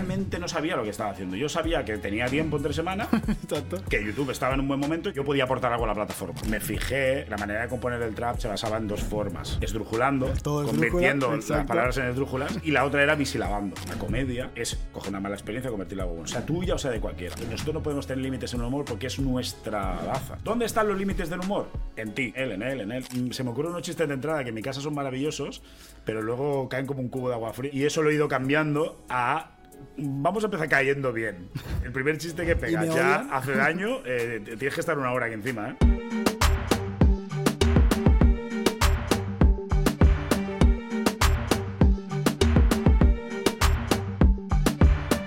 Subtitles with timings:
[0.00, 1.36] realmente no sabía lo que estaba haciendo.
[1.36, 3.08] Yo sabía que tenía tiempo entre semana,
[3.88, 6.40] que YouTube estaba en un buen momento yo podía aportar algo a la plataforma.
[6.48, 9.58] Me fijé, la manera de componer el trap se basaba en dos formas.
[9.60, 13.76] Todo esdrújula, convirtiendo las palabras en esdrújulas, y la otra era bisilabando.
[13.88, 16.78] La comedia es coger una mala experiencia y convertirla en algo bueno, sea tuya o
[16.78, 17.34] sea de cualquiera.
[17.50, 20.38] Nosotros no podemos tener límites en el humor porque es nuestra baza.
[20.42, 21.68] ¿Dónde están los límites del humor?
[21.96, 23.04] En ti, él, en él, en él.
[23.14, 25.62] Mm, Se me ocurren unos chistes de entrada que en mi casa son maravillosos,
[26.04, 27.70] pero luego caen como un cubo de agua fría.
[27.72, 29.50] Y eso lo he ido cambiando a
[29.96, 31.48] Vamos a empezar cayendo bien.
[31.84, 33.28] El primer chiste que pega me ya odian?
[33.32, 33.98] hace daño.
[34.04, 35.76] eh, tienes que estar una hora aquí encima, ¿eh?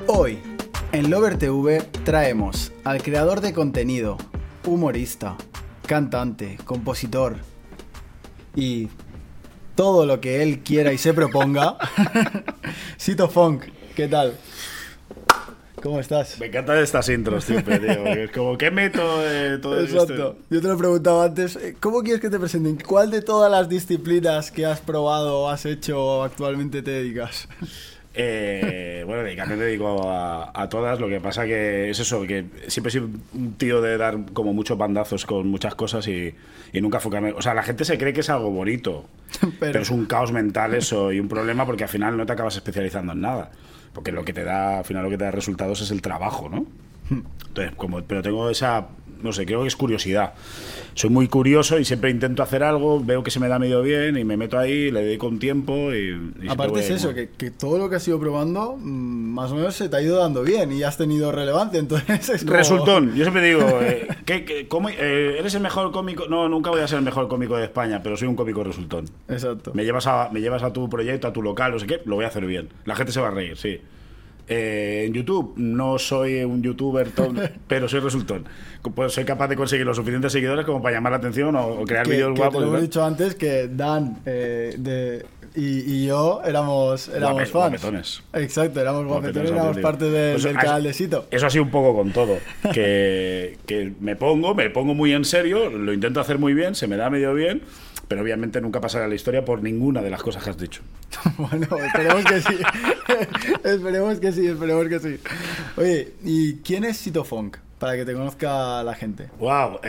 [0.08, 0.40] Hoy,
[0.92, 4.18] en Lover TV, traemos al creador de contenido,
[4.66, 5.36] humorista,
[5.88, 7.38] cantante, compositor
[8.56, 8.90] y
[9.76, 11.78] todo lo que él quiera y se proponga,
[12.98, 13.64] Sito Funk.
[13.96, 14.34] ¿Qué tal?
[15.82, 16.40] ¿Cómo estás?
[16.40, 18.06] Me encantan estas intros siempre, tío.
[18.08, 20.14] Es como, ¿qué meto de todo Exacto.
[20.14, 20.38] esto?
[20.50, 21.58] Yo te lo preguntaba antes.
[21.58, 22.78] eh, ¿Cómo quieres que te presenten?
[22.78, 27.50] ¿Cuál de todas las disciplinas que has probado o has hecho o actualmente te dedicas?
[28.14, 31.00] Eh, bueno, dedicarme me dedico a, a todas.
[31.02, 34.54] Lo que pasa que es eso, que siempre he sido un tío de dar como
[34.54, 36.34] muchos bandazos con muchas cosas y,
[36.72, 37.34] y nunca enfocarme.
[37.34, 39.06] O sea, la gente se cree que es algo bonito,
[39.60, 42.56] pero, es un caos mental eso y un problema porque al final no te acabas
[42.56, 43.52] especializando en nada.
[43.94, 46.50] Porque lo que te da, al final lo que te da resultados es el trabajo,
[46.50, 46.66] ¿no?
[47.10, 48.88] Entonces, como, pero tengo esa,
[49.24, 50.34] no sé, creo que es curiosidad.
[50.96, 54.16] Soy muy curioso y siempre intento hacer algo, veo que se me da medio bien
[54.18, 56.34] y me meto ahí, le dedico un tiempo y...
[56.44, 58.84] y Aparte es eso, que, que todo lo que has ido probando, mm,
[59.34, 62.44] más o menos se te ha ido dando bien y has tenido relevancia, entonces es
[62.44, 62.56] como...
[62.58, 66.28] Resultón, yo siempre digo, eh, ¿qué- qué- cómo- eh, ¿eres el mejor cómico?
[66.28, 69.06] No, nunca voy a ser el mejor cómico de España, pero soy un cómico resultón.
[69.30, 69.72] Exacto.
[69.74, 72.16] Me llevas, a, me llevas a tu proyecto, a tu local, no sé qué, lo
[72.16, 72.70] voy a hacer bien.
[72.86, 73.80] La gente se va a reír, sí.
[74.48, 77.38] Eh, en YouTube no soy un youtuber, top,
[77.68, 78.46] pero soy resultón.
[78.96, 81.86] Pues soy capaz de conseguir los suficientes seguidores como para llamar la atención o, o
[81.86, 82.60] crear vídeos guapos.
[82.62, 82.82] te lo tal.
[82.82, 87.52] dicho antes que Dan eh, de, y, y yo éramos, éramos fans.
[87.54, 88.24] guapetones.
[88.34, 91.26] Exacto, éramos guapetones, Guapetones, éramos parte de- Pues del canal de Sito.
[91.32, 92.38] Eso ha sido un poco con todo.
[92.74, 96.88] Que, que me pongo, me pongo muy en serio, lo intento hacer muy bien, se
[96.88, 97.62] me da medio bien,
[98.14, 100.84] pero obviamente nunca pasará la historia por ninguna de las cosas que has dicho.
[101.38, 102.58] Bueno, esperemos que sí.
[103.64, 105.20] esperemos que sí, esperemos que sí.
[105.78, 107.58] Oye, ¿y quién es Sito Funk?
[107.80, 109.30] Para que te conozca la gente.
[109.40, 109.80] Wow,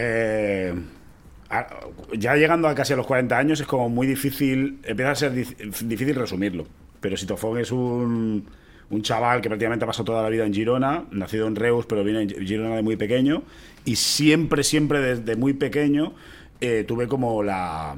[2.16, 5.32] ya llegando a casi a los 40 años es como muy difícil, empieza a ser
[5.32, 5.44] di-
[5.82, 6.66] difícil resumirlo.
[7.00, 8.46] Pero Sitofón es un,
[8.88, 12.02] un chaval que prácticamente ha pasado toda la vida en Girona, nacido en Reus, pero
[12.02, 13.42] viene en Girona de muy pequeño.
[13.84, 16.14] Y siempre, siempre desde muy pequeño
[16.60, 17.96] eh, tuve como la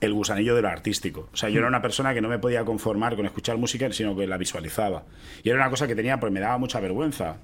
[0.00, 1.28] el gusanillo de lo artístico.
[1.32, 4.16] O sea, yo era una persona que no me podía conformar con escuchar música, sino
[4.16, 5.04] que la visualizaba.
[5.44, 7.36] Y era una cosa que tenía, pues me daba mucha vergüenza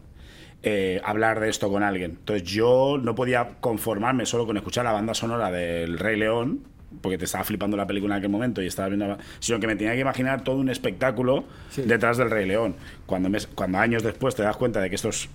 [0.65, 2.13] eh, hablar de esto con alguien.
[2.19, 6.65] Entonces yo no podía conformarme solo con escuchar la banda sonora del Rey León,
[7.01, 9.77] porque te estaba flipando la película en aquel momento y estaba viendo, sino que me
[9.77, 11.83] tenía que imaginar todo un espectáculo Sí.
[11.83, 12.75] detrás del Rey León.
[13.07, 15.29] Cuando, me- cuando años después te das cuenta de que estos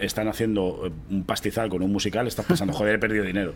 [0.00, 3.54] están haciendo eh, un pastizal con un musical, estás pensando, joder, he perdido dinero.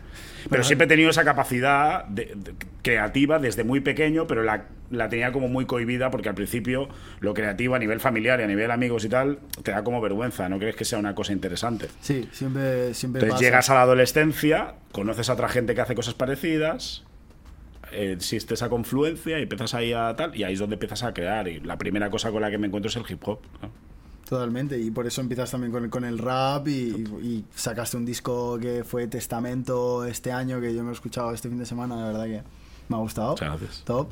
[0.50, 5.08] Pero siempre he tenido esa capacidad de- de- creativa desde muy pequeño, pero la, la
[5.08, 6.88] tenía como muy cohibida porque al principio
[7.20, 10.48] lo creativo a nivel familiar y a nivel amigos y tal te da como vergüenza,
[10.48, 11.88] no crees que sea una cosa interesante.
[12.00, 13.44] Sí, siempre, siempre Entonces pasa.
[13.44, 17.04] llegas a la adolescencia, conoces a otra gente que hace cosas parecidas,
[17.92, 21.46] existe esa confluencia y empiezas ahí a tal, y ahí es donde empiezas a crear.
[21.48, 23.38] Y la primera cosa con la que me encuentro es el hip hop.
[23.62, 23.70] ¿no?
[24.28, 26.72] Totalmente, y por eso empiezas también con, con el rap y,
[27.22, 31.48] y sacaste un disco que fue Testamento este año, que yo me he escuchado este
[31.48, 32.42] fin de semana, la verdad que
[32.88, 33.30] me ha gustado.
[33.32, 33.82] Muchas gracias.
[33.84, 34.08] Top.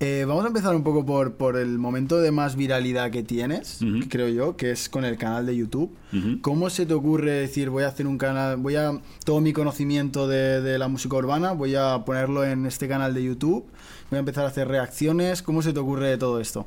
[0.00, 3.78] Eh, vamos a empezar un poco por, por el momento de más viralidad que tienes,
[3.78, 5.94] que creo yo, que es con el canal de YouTube.
[6.42, 10.28] ¿Cómo se te ocurre decir, voy a hacer un canal, voy a, todo mi conocimiento
[10.28, 13.64] de, de la música urbana, voy a ponerlo en este canal de YouTube,
[14.10, 15.42] voy a empezar a hacer reacciones?
[15.42, 16.66] ¿Cómo se te ocurre todo esto?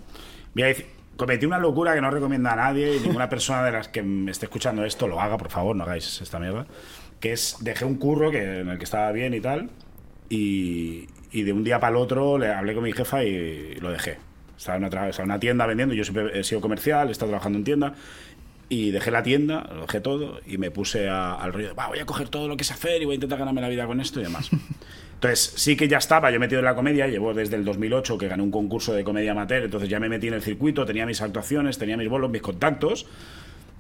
[1.18, 4.32] Cometí una locura que no recomienda a nadie y ninguna persona de las que me
[4.32, 6.66] esté escuchando esto lo haga, por favor, no hagáis esta mierda.
[7.20, 9.70] Que es, dejé un curro que, en el que estaba bien y tal,
[10.30, 14.18] y, de un día para el otro le hablé con mi jefa y lo dejé.
[14.58, 17.94] Estaba en una, tienda vendiendo, yo siempre he sido comercial, he estado trabajando en tienda,
[18.70, 22.00] y dejé la tienda, lo dejé todo, y me puse al rollo de, "Va, voy
[22.00, 24.02] a coger todo lo que sé hacer y voy a intentar ganarme la vida con
[24.02, 24.50] esto y demás.
[25.18, 28.28] Entonces, sí que ya estaba yo metido en la comedia, llevo desde el 2008 que
[28.28, 31.24] gané un concurso de comedia amateur, entonces ya me metí en el circuito, tenía mis
[31.24, 33.08] actuaciones, tenía mis bolos, mis contactos,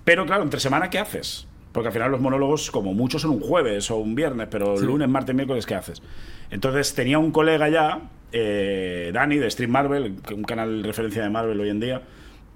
[0.03, 1.45] pero claro, entre semana, ¿qué haces?
[1.73, 5.07] Porque al final los monólogos, como muchos, son un jueves o un viernes, pero lunes,
[5.09, 6.01] martes, miércoles, ¿qué haces?
[6.49, 11.29] Entonces tenía un colega ya, eh, Dani, de Stream Marvel, un canal de referencia de
[11.29, 12.01] Marvel hoy en día,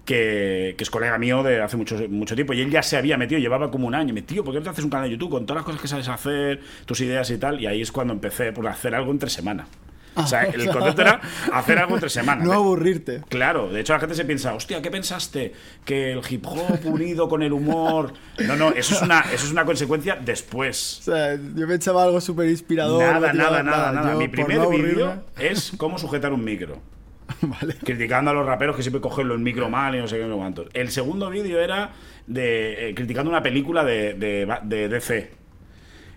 [0.05, 2.53] que, que es colega mío de hace mucho, mucho tiempo.
[2.53, 4.09] Y él ya se había metido, llevaba como un año.
[4.09, 5.65] Y me tío, ¿por qué no te haces un canal de YouTube con todas las
[5.65, 7.61] cosas que sabes hacer, tus ideas y tal?
[7.61, 9.67] Y ahí es cuando empecé por hacer algo entre semana.
[10.15, 11.21] O sea, el concepto era
[11.53, 12.45] hacer algo entre semanas.
[12.45, 13.21] No aburrirte.
[13.29, 15.53] Claro, de hecho la gente se piensa, hostia, ¿qué pensaste?
[15.85, 18.13] Que el hip hop unido con el humor.
[18.39, 20.99] No, no, eso es una, eso es una consecuencia después.
[20.99, 23.01] O sea, yo pensaba algo súper inspirador.
[23.01, 24.15] Nada, nada, nada, nada.
[24.15, 26.81] Mi primer no vídeo es cómo sujetar un micro.
[27.61, 27.75] Vale.
[27.83, 30.37] criticando a los raperos que siempre cogen el micro mal y no sé qué, no
[30.37, 30.67] cuántos.
[30.73, 31.91] El segundo vídeo era
[32.27, 35.41] de eh, criticando una película de, de, de DC.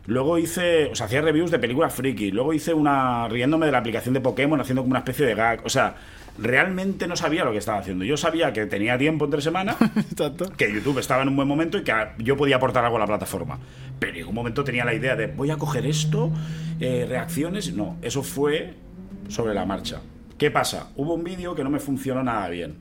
[0.06, 2.30] Luego hice, o sea, hacía reviews de películas friki.
[2.30, 5.64] Luego hice una riéndome de la aplicación de Pokémon, haciendo como una especie de gag.
[5.64, 5.94] O sea,
[6.36, 8.04] realmente no sabía lo que estaba haciendo.
[8.04, 9.76] Yo sabía que tenía tiempo entre semana,
[10.58, 13.06] que YouTube estaba en un buen momento y que yo podía aportar algo a la
[13.06, 13.58] plataforma.
[13.98, 16.30] Pero en un momento tenía la idea de voy a coger esto,
[16.80, 17.72] eh, reacciones.
[17.72, 18.74] No, eso fue
[19.28, 20.00] sobre la marcha.
[20.38, 20.88] ¿Qué pasa?
[20.96, 22.76] Hubo un vídeo que no me funcionó nada bien.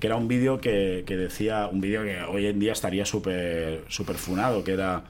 [0.00, 3.84] Que era un vídeo que, que decía, un vídeo que hoy en día estaría súper
[3.88, 5.02] súper funado, que era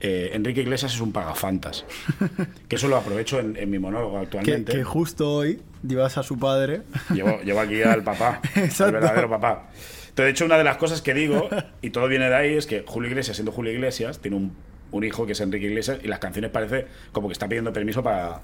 [0.00, 1.84] eh, Enrique Iglesias es un pagafantas.
[2.68, 4.72] que eso lo aprovecho en, en mi monólogo Que, actualmente.
[4.72, 6.82] que justo hoy llevas a su padre.
[7.14, 8.86] Llevo, llevo aquí al papá, Exacto.
[8.86, 9.68] el verdadero papá.
[10.08, 11.48] Entonces, de hecho, una de las cosas que digo,
[11.82, 14.52] y todo viene de ahí, es que Julio Iglesias, siendo Julio Iglesias, tiene un,
[14.90, 18.02] un hijo que es Enrique Iglesias, y las canciones parece como que está pidiendo permiso
[18.02, 18.40] para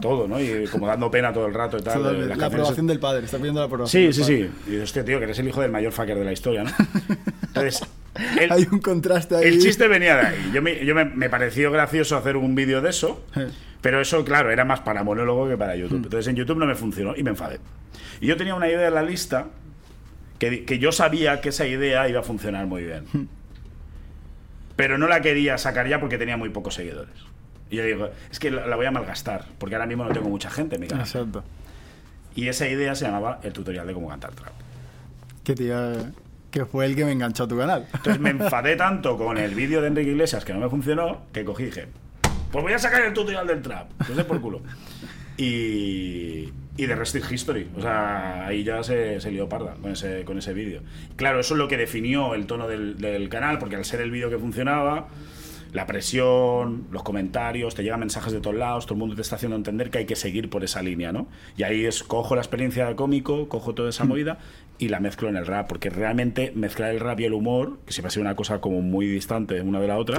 [0.00, 0.40] todo, ¿no?
[0.40, 2.02] Y como dando pena todo el rato y tal.
[2.02, 3.24] Las la canciones- aprobación del padre.
[3.24, 4.00] Está pidiendo la aprobación.
[4.00, 4.36] Sí, del sí, padre.
[4.36, 4.52] sí.
[4.66, 6.70] Y dices, hostia, tío, que eres el hijo del mayor fucker de la historia, ¿no?
[7.48, 7.80] Entonces,
[8.40, 9.44] el, Hay un contraste ahí.
[9.44, 10.50] el chiste venía de ahí.
[10.52, 13.48] Yo, me, yo me, me pareció gracioso hacer un vídeo de eso, Eh.
[13.80, 16.04] pero eso, claro, era más para monólogo que para YouTube.
[16.04, 17.58] Entonces en YouTube no me funcionó y me enfadé.
[18.20, 19.46] Y yo tenía una idea en la lista
[20.38, 23.04] que, que yo sabía que esa idea iba a funcionar muy bien.
[24.76, 27.14] Pero no la quería sacar ya porque tenía muy pocos seguidores.
[27.74, 30.28] Y yo digo, es que la la voy a malgastar, porque ahora mismo no tengo
[30.28, 31.04] mucha gente en mi canal.
[31.06, 31.44] Exacto.
[32.36, 34.52] Y esa idea se llamaba el tutorial de cómo cantar trap.
[35.44, 35.92] Que, iba-
[36.50, 37.86] que fue el que me enganchó a tu canal.
[37.94, 41.44] Entonces me enfadé tanto con el vídeo de Enrique Iglesias que no me funcionó que
[41.44, 41.86] cogí y dije,
[42.50, 43.90] pues voy a sacar el tutorial del trap.
[44.00, 44.62] Entonces por culo.
[45.36, 47.68] Y, y de Rest is History.
[47.76, 50.80] O sea, ahí ya se, se lió parda con ese, con ese vídeo.
[51.16, 54.10] Claro, eso es lo que definió el tono del, del canal, porque al ser el
[54.10, 55.08] vídeo que funcionaba,
[55.74, 59.36] la presión, los comentarios, te llegan mensajes de todos lados, todo el mundo te está
[59.36, 61.26] haciendo entender que hay que seguir por esa línea, ¿no?
[61.56, 64.38] Y ahí es, cojo la experiencia de cómico, cojo toda esa movida
[64.78, 67.92] y la mezclo en el rap, porque realmente mezclar el rap y el humor, que
[67.92, 70.16] siempre ha sido una cosa como muy distante una de la otra,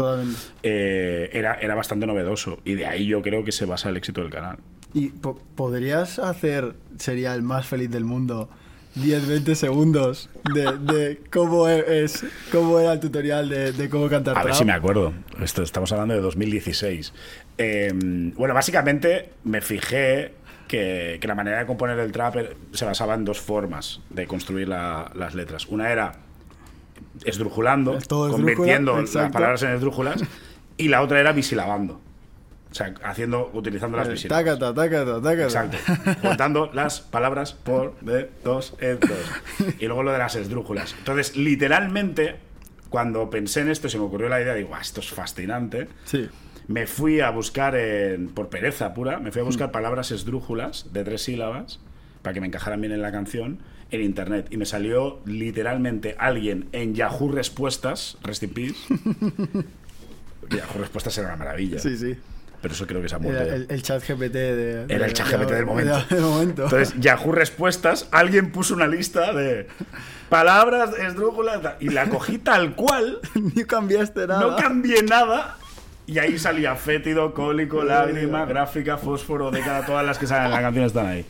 [0.61, 2.59] eh, era, era bastante novedoso.
[2.65, 4.57] Y de ahí yo creo que se basa el éxito del canal.
[4.93, 8.49] ¿Y po- podrías hacer, sería el más feliz del mundo,
[8.99, 14.43] 10-20 segundos de, de cómo es cómo era el tutorial de, de cómo cantar A
[14.43, 15.13] ver si me acuerdo.
[15.41, 17.13] Esto, estamos hablando de 2016.
[17.57, 17.91] Eh,
[18.35, 20.33] bueno, básicamente me fijé
[20.67, 24.27] que, que la manera de componer el trap eh, se basaba en dos formas de
[24.27, 25.67] construir la- las letras.
[25.67, 26.13] Una era
[27.23, 30.23] esdrújulando, Es convirtiendo esdrújula, las palabras en esdrújulas,
[30.77, 32.01] y la otra era bisilabando.
[32.75, 34.43] O sea, haciendo, utilizando las bisílabas.
[34.59, 35.43] Tácata, tácata, tácata.
[35.45, 35.77] Exacto.
[36.21, 39.71] Juntando las palabras por, de, dos, en dos.
[39.79, 40.93] Y luego lo de las esdrújulas.
[40.97, 42.35] Entonces, literalmente,
[42.89, 45.87] cuando pensé en esto, se me ocurrió la idea, digo, "Guau, esto es fascinante.
[46.03, 46.27] Sí.
[46.67, 51.05] Me fui a buscar, en- por pereza pura, me fui a buscar palabras esdrújulas de
[51.05, 51.79] tres sílabas
[52.23, 54.47] para que me encajaran bien en la canción en internet.
[54.49, 58.75] Y me salió literalmente alguien en Yahoo Respuestas, Rest in Peace.
[60.49, 61.79] Yahoo Respuestas era una maravilla.
[61.79, 62.17] Sí, sí.
[62.65, 63.43] Pero eso creo que se ha muerto.
[63.43, 66.01] Era el, el chat GPT de, Era el chat GPT del de- momento.
[66.41, 69.67] Entonces, Yahoo Respuestas, alguien puso una lista de
[70.29, 74.39] palabras esdrújulas y la cogí tal cual, Ni cambiaste nada.
[74.41, 75.57] no cambié nada.
[76.07, 80.61] Y ahí salía fétido, cólico, lágrima, gráfica, fósforo, década, todas las que salen en la
[80.61, 81.23] canción están ahí.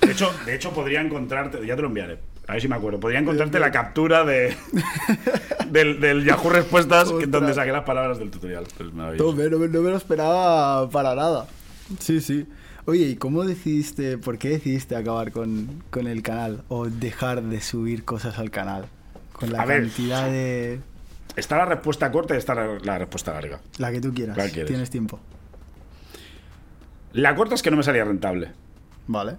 [0.00, 2.18] De hecho, de hecho podría encontrarte, ya te lo enviaré,
[2.50, 4.54] a ver si me acuerdo, podría encontrarte la captura de
[5.70, 8.64] del, del Yahoo Respuestas que- donde saqué las palabras del tutorial.
[8.78, 9.30] Es maravilloso.
[9.32, 11.46] No, me- no me- no me lo esperaba para nada.
[11.98, 12.46] Sí, sí.
[12.86, 17.60] Oye, ¿y cómo decidiste, por qué decidiste acabar con, con el canal o dejar de
[17.60, 18.86] subir cosas al canal?
[19.32, 19.82] Con la A ver.
[19.82, 20.80] cantidad de...
[21.36, 23.60] Está la respuesta corta y está la, la respuesta larga.
[23.78, 24.36] La que tú quieras.
[24.52, 25.20] Tienes tiempo.
[27.12, 28.50] La corta es que no me salía rentable.
[29.06, 29.36] Vale.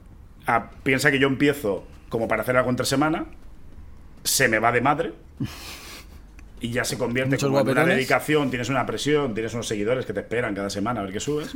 [0.47, 3.25] Ah, piensa que yo empiezo como para hacer algo entre semana,
[4.23, 5.13] se me va de madre
[6.59, 10.13] y ya se convierte como en una dedicación, tienes una presión, tienes unos seguidores que
[10.13, 11.55] te esperan cada semana a ver qué subes.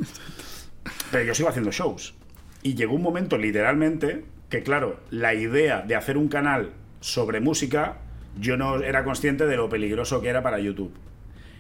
[1.12, 2.16] Pero yo sigo haciendo shows.
[2.64, 6.72] Y llegó un momento, literalmente, que claro, la idea de hacer un canal
[7.02, 7.98] sobre música,
[8.40, 10.94] yo no era consciente de lo peligroso que era para YouTube.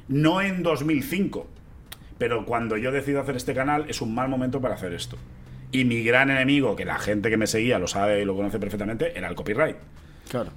[0.08, 1.48] No en 2005,
[2.18, 5.18] pero cuando yo decido hacer este canal es un mal momento para hacer esto.
[5.72, 8.60] Y mi gran enemigo, que la gente que me seguía lo sabe y lo conoce
[8.60, 9.77] perfectamente, era el copyright.
[10.29, 10.51] Claro.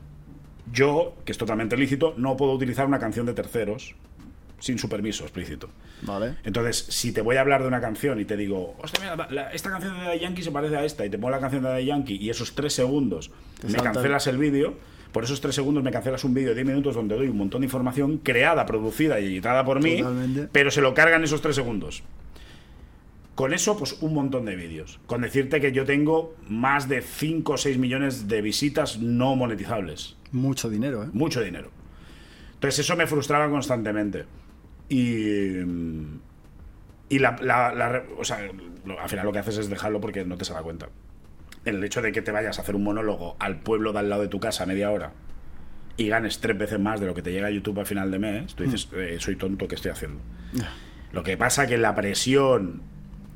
[0.73, 3.95] yo, que es totalmente lícito, no puedo utilizar una canción de terceros
[4.61, 5.71] sin su permiso explícito.
[6.03, 6.35] Vale.
[6.45, 9.51] Entonces, si te voy a hablar de una canción y te digo, hostia, mira, la-
[9.53, 11.69] esta canción de Daddy Yankee se parece a esta, y te pongo la canción de
[11.71, 14.75] Daddy Yankee y esos tres segundos Te me cancelas el vídeo,
[15.13, 17.61] por esos tres segundos me cancelas un vídeo de 10 minutos donde doy un montón
[17.63, 20.03] de información creada, producida y editada por mí,
[20.53, 22.03] pero se lo cargan esos tres segundos.
[23.39, 24.99] Con eso, pues un montón de vídeos.
[25.07, 30.17] Con decirte que yo tengo más de 5 o 6 millones de visitas no monetizables
[30.33, 31.09] Mucho dinero, ¿eh?
[31.13, 31.71] mucho dinero.
[32.55, 34.25] Entonces eso me frustraba constantemente.
[34.89, 35.59] Y.
[37.11, 38.41] Y la, la- la re- o sea,
[38.85, 40.89] lo- al final lo que haces es dejarlo porque no te se da cuenta.
[41.65, 44.23] El hecho de que te vayas a hacer un monólogo al pueblo de al lado
[44.23, 45.13] de tu casa a media hora
[45.97, 48.19] y ganes tres veces más de lo que te llega a YouTube al final de
[48.19, 50.21] mes, tú dices, eh, soy tonto, ¿qué estoy haciendo?
[51.13, 52.83] Lo que pasa que la presión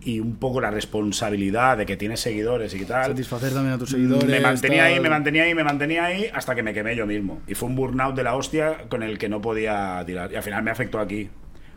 [0.04, 3.90] y un poco la responsabilidad de que tienes seguidores y tal, Satisfacer también a tus
[3.90, 4.28] seguidores.
[4.28, 7.40] me mantenía ahí, me mantenía ahí, me mantenía ahí hasta que me quemé yo mismo.
[7.46, 10.32] Y fue un burnout de la hostia con el que no podía tirar.
[10.32, 11.30] Y al final me afectó aquí.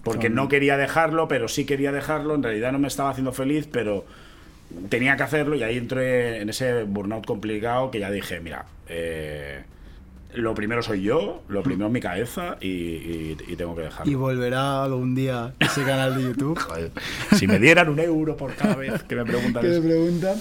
[0.04, 2.36] Porque no quería dejarlo, pero sí quería dejarlo.
[2.36, 4.06] En realidad no me estaba haciendo feliz, pero
[4.90, 5.56] tenía que hacerlo.
[5.56, 9.64] Y ahí entré en ese burnout complicado que ya dije, mira, eh,
[10.36, 14.12] lo primero soy yo, lo primero es mi cabeza y, y- y tengo que dejarlo.
[14.12, 16.58] Y volverá algún día ese canal de YouTube.
[16.68, 16.92] Joder,
[17.36, 20.36] si me dieran un euro por cada vez que me preguntan ¿Qué me preguntan?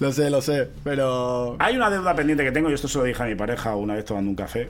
[0.00, 1.56] Lo sé, lo sé, pero.
[1.58, 3.94] Hay una deuda pendiente que tengo, y esto se lo dije a mi pareja una
[3.94, 4.68] vez tomando un café,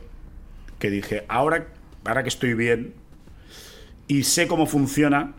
[0.79, 1.67] que dije, ahora,
[2.05, 2.95] ahora que estoy bien
[4.09, 5.33] y sé cómo funciona,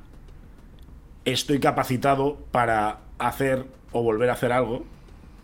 [1.25, 4.85] estoy capacitado para hacer o volver a hacer algo,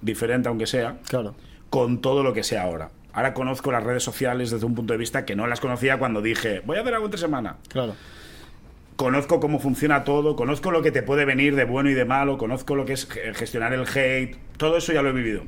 [0.01, 1.35] diferente aunque sea, Claro.
[1.69, 2.89] con todo lo que sé ahora.
[3.13, 6.21] Ahora conozco las redes sociales desde un punto de vista que no las conocía cuando
[6.21, 7.57] dije, voy a hacer algo entre semana.
[7.69, 7.95] Claro.
[8.95, 12.37] Conozco cómo funciona todo, conozco lo que te puede venir de bueno y de malo,
[12.37, 15.43] conozco lo que es ge- gestionar el hate, todo eso ya lo he vivido.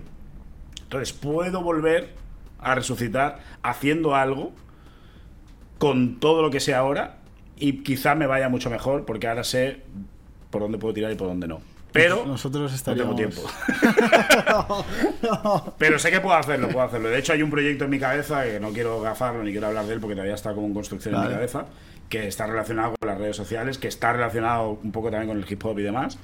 [0.83, 2.09] Entonces puedo volver
[2.59, 4.51] a resucitar haciendo algo
[5.77, 7.17] con todo lo que sé ahora
[7.57, 9.81] y quizá me vaya mucho mejor porque ahora sé
[10.49, 11.61] por dónde puedo tirar y por dónde no.
[11.95, 13.15] Pero Nosotros no estaríamos.
[13.15, 13.49] tengo tiempo.
[15.77, 17.09] Pero sé que puedo hacerlo, puedo hacerlo.
[17.09, 19.85] De hecho, hay un proyecto en mi cabeza que no quiero gafarlo ni quiero hablar
[19.85, 21.29] de él porque todavía está como en construcción en Vale.
[21.31, 21.65] mi cabeza,
[22.09, 25.49] que está relacionado con las redes sociales, que está relacionado un poco también con el
[25.51, 26.17] hip hop y demás,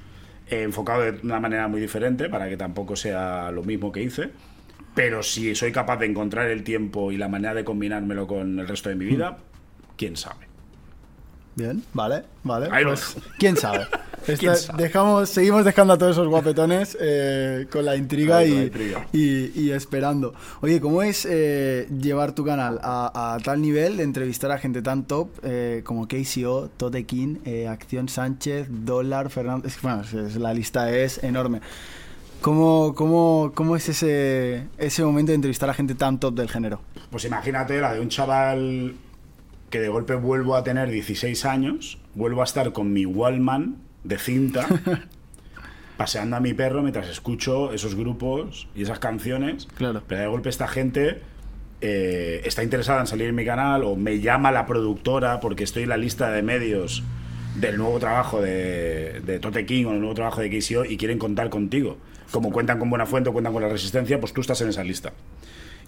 [0.48, 4.30] eh, enfocado de una manera muy diferente para que tampoco sea lo mismo que hice.
[4.94, 8.68] Pero si soy capaz de encontrar el tiempo y la manera de combinármelo con el
[8.68, 9.38] resto de mi vida,
[9.96, 10.46] quién sabe.
[11.54, 12.68] Bien, vale, vale.
[12.84, 13.16] Pues.
[13.38, 13.86] ¿Quién sabe?
[14.76, 19.06] Dejamos, seguimos dejando a todos esos guapetones eh, con la intriga, y, con la intriga.
[19.12, 20.34] y- y esperando.
[20.60, 24.82] Oye, ¿cómo es eh, llevar tu canal a, a tal nivel de entrevistar a gente
[24.82, 27.36] tan top eh, como KCO, Tote King,
[27.68, 29.66] Acción Sánchez, Dólar, Fernando?
[29.66, 31.60] Es que, bueno, es- la lista es enorme.
[32.40, 36.80] ¿Cómo, cómo, cómo es ese, ese momento de entrevistar a gente tan top del género?
[37.10, 38.94] Pues imagínate la de un chaval
[39.70, 44.18] que de golpe vuelvo a tener 16 años, vuelvo a estar con mi Wallman de
[44.18, 44.66] cinta,
[45.96, 49.68] paseando a mi perro mientras escucho esos grupos y esas canciones.
[49.76, 50.02] Claro.
[50.06, 51.20] Pero de golpe esta gente
[51.80, 55.84] eh, está interesada en salir en mi canal o me llama la productora porque estoy
[55.84, 57.02] en la lista de medios
[57.56, 61.18] del nuevo trabajo de, de Tote King o el nuevo trabajo de KCO y quieren
[61.18, 61.98] contar contigo.
[62.30, 64.82] Como cuentan con Buena Fuente o cuentan con la Resistencia, pues tú estás en esa
[64.82, 65.12] lista.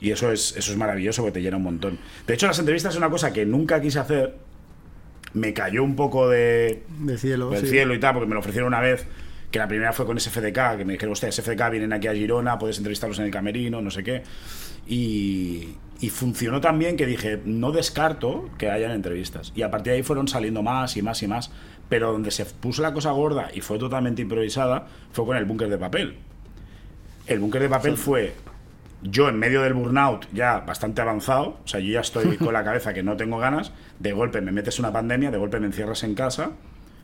[0.00, 1.98] Y eso es, eso es maravilloso porque te llena un montón.
[2.26, 4.34] De hecho, las entrevistas es una cosa que nunca quise hacer.
[5.34, 7.68] Me cayó un poco de, De cielo, del sí.
[7.68, 9.06] cielo y tal, porque me lo ofrecieron una vez,
[9.50, 12.58] que la primera fue con SFDK, que me dijeron, hostia, SFDK vienen aquí a Girona,
[12.58, 14.22] puedes entrevistarlos en el camerino, no sé qué.
[14.86, 19.52] Y, y funcionó tan bien que dije, no descarto que hayan entrevistas.
[19.54, 21.50] Y a partir de ahí fueron saliendo más y más y más.
[21.88, 25.68] Pero donde se puso la cosa gorda y fue totalmente improvisada fue con el búnker
[25.68, 26.16] de papel.
[27.26, 28.34] El búnker de papel fue
[29.04, 32.64] yo en medio del burnout ya bastante avanzado, o sea, yo ya estoy con la
[32.64, 33.70] cabeza que no tengo ganas,
[34.00, 36.50] de golpe me metes una pandemia, de golpe me encierras en casa.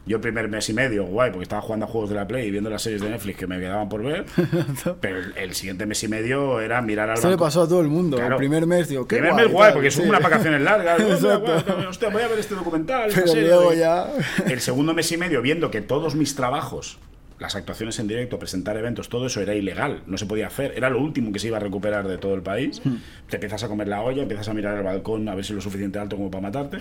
[0.06, 2.48] Yo el primer mes y medio, guay, porque estaba jugando a juegos de la Play
[2.48, 4.24] y viendo las series de Netflix que me quedaban por ver.
[5.00, 7.44] Pero el, el siguiente mes y medio era mirar al Esto le banco.
[7.44, 8.16] pasó a todo el mundo.
[8.16, 8.36] Claro.
[8.36, 10.08] El primer mes, digo, qué Primer guay, mes guay, tal, porque son sí.
[10.08, 11.02] unas vacaciones largas.
[11.22, 13.10] Guay, hostia, voy a ver este documental.
[13.14, 14.10] Pero serie, luego ya.
[14.46, 16.98] El segundo mes y medio, viendo que todos mis trabajos,
[17.40, 20.74] las actuaciones en directo, presentar eventos, todo eso era ilegal, no se podía hacer.
[20.76, 22.82] Era lo último que se iba a recuperar de todo el país.
[22.84, 22.96] Hmm.
[23.28, 25.56] Te empiezas a comer la olla, empiezas a mirar al balcón a ver si es
[25.56, 26.78] lo suficiente alto como para matarte.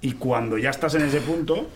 [0.00, 1.68] Y cuando ya estás en ese punto,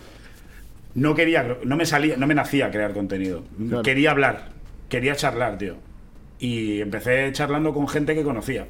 [0.95, 3.45] no quería, no me salía, no me nacía crear contenido.
[3.69, 3.83] Claro.
[3.83, 4.49] Quería hablar,
[4.89, 5.77] quería charlar, tío.
[6.39, 8.67] Y empecé charlando con gente que conocía.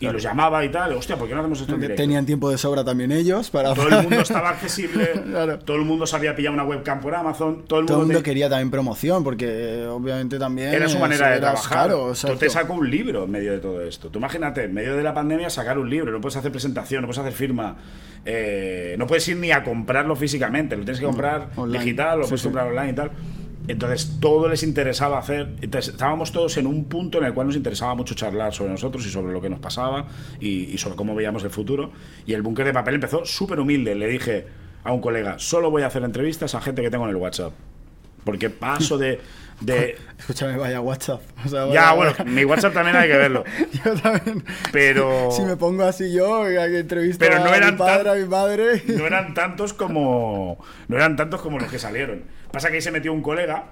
[0.00, 0.92] Y los llamaba y tal.
[0.92, 2.00] Hostia, ¿por qué no hacemos esto en directo?
[2.02, 3.74] Tenían tiempo de sobra también ellos para...
[3.74, 5.10] Todo el mundo estaba accesible.
[5.28, 5.58] Claro.
[5.58, 7.64] Todo el mundo sabía pillar una webcam por Amazon.
[7.66, 9.46] Todo el mundo, Todo el mundo te- quería también promoción, porque
[9.82, 10.72] eh, obviamente también...
[10.72, 11.78] Era su manera de trabajar.
[11.88, 14.08] caro, Tú te sacó un libro en medio de todo esto.
[14.08, 16.12] Tú imagínate, en medio de la pandemia, sacar un libro.
[16.12, 17.76] No puedes hacer presentación, no puedes hacer firma.
[18.24, 20.76] eh, no puedes ir ni a comprarlo físicamente.
[20.76, 21.78] Lo tienes que comprar online.
[21.84, 22.46] digital, lo Sí, puedes sí.
[22.46, 23.10] comprar online y tal.
[23.68, 25.50] Entonces, todo les interesaba hacer.
[25.60, 29.04] Entonces, estábamos todos en un punto en el cual nos interesaba mucho charlar sobre nosotros
[29.06, 30.06] y sobre lo que nos pasaba
[30.40, 31.92] y, y sobre cómo veíamos el futuro.
[32.26, 33.94] Y el búnker de papel empezó súper humilde.
[33.94, 34.46] Le dije
[34.84, 37.52] a un colega: solo voy a hacer entrevistas a gente que tengo en el WhatsApp.
[38.24, 39.20] Porque paso de.
[39.60, 41.20] de Escúchame, vaya WhatsApp.
[41.44, 43.44] O sea, ya, vaya- bueno, mi WhatsApp también hay que verlo.
[43.84, 44.44] Yo también.
[44.72, 48.12] Pero- Si me pongo así yo, que entrevisto Pero no a eran mi padre, tan-
[48.18, 48.82] a mi madre.
[48.88, 50.58] No eran tantos como.
[50.88, 52.24] No eran tantos como los que salieron.
[52.52, 53.66] Pasa que ahí se metió un colega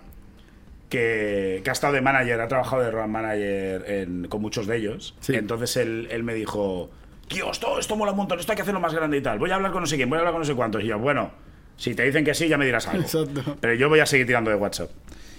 [0.89, 4.77] que, que ha estado de manager, ha trabajado de road manager en- con muchos de
[4.77, 5.15] ellos.
[5.21, 5.35] Sí.
[5.35, 6.91] Entonces él, él me dijo:
[7.29, 9.39] Tío, esto, esto mola un montón, esto hay que hacerlo más grande y tal.
[9.39, 10.83] Voy a hablar con no sé quién, voy a hablar con no sé cuántos.
[10.83, 11.31] Y yo, bueno,
[11.77, 13.03] si te dicen que sí, ya me dirás algo.
[13.03, 13.57] Exacto.
[13.61, 14.91] Pero yo voy a seguir tirando de WhatsApp.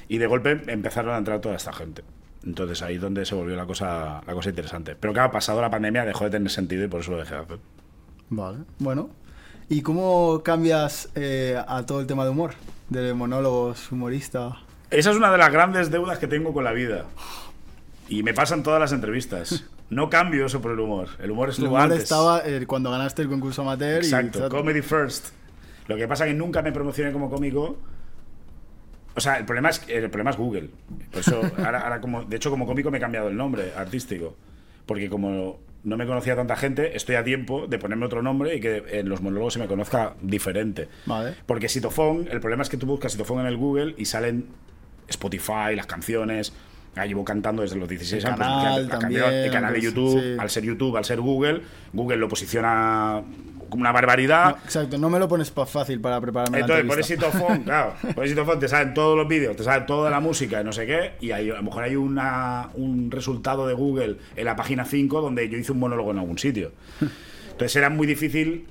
[0.10, 2.04] Y de golpe empezaron a entrar toda esta gente.
[2.46, 4.96] Entonces ahí es donde se volvió la cosa, la cosa interesante.
[4.96, 7.42] Pero claro, pasado la pandemia dejó de tener sentido y por eso lo dejé de
[7.42, 7.58] hacer.
[8.30, 9.10] Vale, bueno.
[9.70, 12.52] ¿Y cómo cambias eh, a todo el tema de humor?
[12.90, 14.58] De monólogos, humorista.
[14.90, 17.06] Esa es una de las grandes deudas que tengo con la vida.
[18.08, 19.66] Y me pasan todas las entrevistas.
[19.90, 21.08] No cambio eso por el humor.
[21.18, 22.04] El humor El estuvo humor antes.
[22.04, 24.04] estaba eh, cuando ganaste el concurso amateur.
[24.04, 25.28] y- Exacto, comedy first.
[25.88, 27.78] Lo que pasa es que nunca me promocioné como cómico.
[29.16, 30.72] O sea, el problema es, el problema es Google.
[31.10, 34.36] Por eso, ahora, ahora como, de hecho, como cómico me he cambiado el nombre artístico.
[34.86, 38.60] Porque como no me conocía tanta gente, estoy a tiempo de ponerme otro nombre y
[38.60, 40.90] que en los monólogos se me conozca diferente.
[41.06, 41.34] Vale.
[41.46, 44.48] Porque Sitofón, el problema es que tú buscas Sitofón en el Google y salen
[45.08, 46.52] Spotify, las canciones.
[46.98, 48.40] Ah, llevo cantando desde los 16 El años.
[48.40, 50.36] canal también, el canal de YouTube, sí.
[50.38, 51.62] al ser YouTube, al ser Google,
[51.94, 53.22] Google lo posiciona
[53.72, 54.56] una barbaridad.
[54.58, 57.06] No, exacto, no me lo pones fácil para prepararme Entonces, la pones.
[57.06, 60.64] Sitofón, claro, pones Sitofón, te salen todos los vídeos, te sale toda la música y
[60.64, 64.46] no sé qué, y hay, a lo mejor hay una, un resultado de Google en
[64.46, 66.72] la página 5 donde yo hice un monólogo en algún sitio.
[67.52, 68.68] Entonces era muy difícil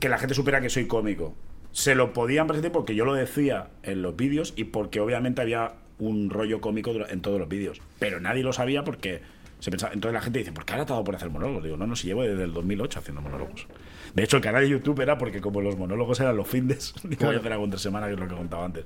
[0.00, 1.34] que la gente supiera que soy cómico.
[1.72, 5.74] Se lo podían presentar porque yo lo decía en los vídeos y porque obviamente había
[5.98, 7.80] un rollo cómico en todos los vídeos.
[7.98, 9.20] Pero nadie lo sabía porque
[9.60, 9.92] se pensaba.
[9.92, 11.64] Entonces la gente dice, ¿por qué ahora te ha dado por hacer monólogos?
[11.64, 13.66] Digo, no, no, si llevo desde el 2008 haciendo monólogos.
[14.14, 17.08] De hecho, el canal de YouTube era porque como los monólogos eran los findes, digo,
[17.08, 17.38] voy a Claro.
[17.40, 18.84] hacer algo entre semana, que es lo que contaba antes.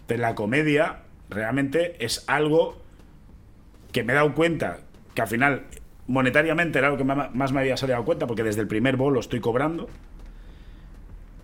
[0.00, 2.80] Entonces la comedia realmente es algo
[3.92, 4.78] que me he dado cuenta
[5.14, 5.64] que al final
[6.06, 9.20] monetariamente era lo que más me había salido a cuenta porque desde el primer bolo
[9.20, 9.88] estoy cobrando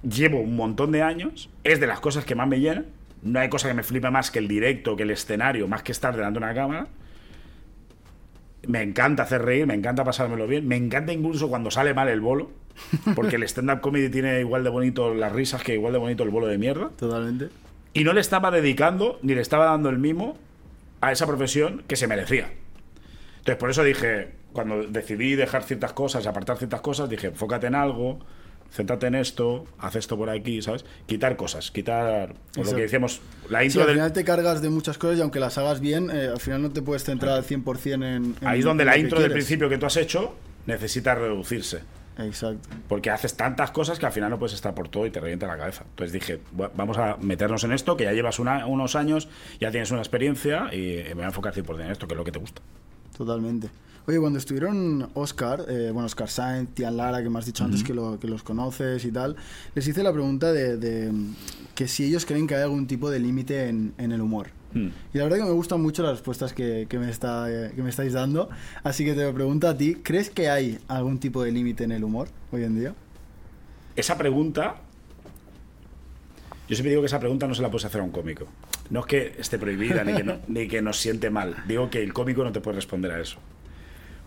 [0.02, 2.86] llevo un montón de años es de las cosas que más me llenan
[3.22, 5.92] no hay cosa que me flipe más que el directo que el escenario más que
[5.92, 6.86] estar delante de una cámara
[8.66, 12.20] me encanta hacer reír me encanta pasármelo bien me encanta incluso cuando sale mal el
[12.22, 12.50] bolo
[13.14, 16.30] porque el stand-up comedy tiene igual de bonito las risas que igual de bonito el
[16.30, 17.48] bolo de mierda Totalmente.
[17.92, 20.36] y no le estaba dedicando ni le estaba dando el mimo
[21.00, 22.50] a esa profesión que se merecía.
[23.38, 27.66] Entonces, por eso dije, cuando decidí dejar ciertas cosas y apartar ciertas cosas, dije, enfócate
[27.66, 28.20] en algo,
[28.72, 30.86] céntrate en esto, haz esto por aquí, ¿sabes?
[31.06, 33.96] Quitar cosas, quitar lo que decíamos, la Sí, intro al del...
[33.96, 36.70] final te cargas de muchas cosas y aunque las hagas bien, eh, al final no
[36.70, 39.76] te puedes centrar al 100% en, en Ahí es donde la intro del principio que
[39.76, 40.34] tú has hecho
[40.66, 41.80] necesita reducirse.
[42.18, 42.68] Exacto.
[42.88, 45.46] Porque haces tantas cosas que al final no puedes estar por todo y te revienta
[45.48, 45.82] la cabeza.
[45.90, 49.28] Entonces dije, "Bu- vamos a meternos en esto, que ya llevas una- unos años,
[49.60, 52.24] ya tienes una experiencia y me voy a enfocar 100% en esto, que es lo
[52.24, 52.62] que te gusta.
[53.16, 53.68] Totalmente.
[54.06, 57.82] Oye, cuando estuvieron Oscar, eh, bueno, Oscar Sainz, Tian Lara, que me has dicho antes
[57.82, 59.34] que, lo- que los conoces y tal,
[59.74, 61.10] les hice la pregunta de, de,
[61.74, 64.48] que si ellos creen que hay algún tipo de límite en, en el humor.
[64.74, 64.88] Hmm.
[65.14, 67.82] Y la verdad que me gustan mucho las respuestas que, que me está, eh, que
[67.82, 68.50] me estáis dando.
[68.82, 71.92] Así que te lo pregunto a ti, ¿crees que hay algún tipo de límite en
[71.92, 72.94] el humor hoy en día?
[73.96, 74.74] Esa pregunta,
[76.68, 78.46] yo siempre digo que esa pregunta no se la puedes hacer a un cómico.
[78.90, 81.54] No es que esté prohibida ni que, no- ni que nos siente mal.
[81.66, 83.38] Digo que el cómico no te puede responder a eso.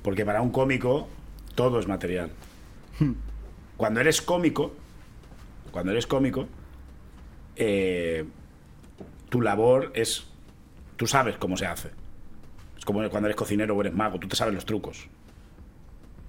[0.07, 1.09] Porque para un cómico
[1.53, 2.31] todo es material.
[3.75, 4.73] Cuando eres cómico,
[5.69, 6.47] cuando eres cómico,
[7.57, 8.23] eh,
[9.27, 10.25] tu labor es,
[10.95, 11.89] tú sabes cómo se hace.
[12.77, 15.09] Es como cuando eres cocinero o eres mago, tú te sabes los trucos.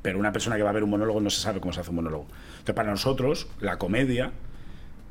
[0.03, 1.91] Pero una persona que va a ver un monólogo no se sabe cómo se hace
[1.91, 2.27] un monólogo.
[2.55, 4.33] Entonces, para nosotros, la comedia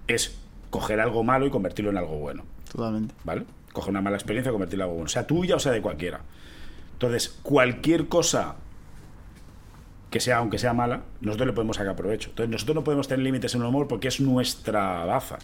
[0.07, 0.37] es
[0.71, 2.43] coger algo malo y convertirlo en algo bueno.
[2.69, 3.15] Totalmente.
[3.23, 3.45] ¿Vale?
[3.71, 5.07] Coger una mala experiencia y convertirla en algo bueno.
[5.07, 6.19] Sea tuya o sea de cualquiera.
[6.97, 8.55] Entonces, cualquier cosa
[10.09, 12.29] que sea, aunque sea mala, nosotros le podemos sacar provecho.
[12.29, 15.37] Entonces, nosotros no podemos tener límites en el humor porque es nuestra baza.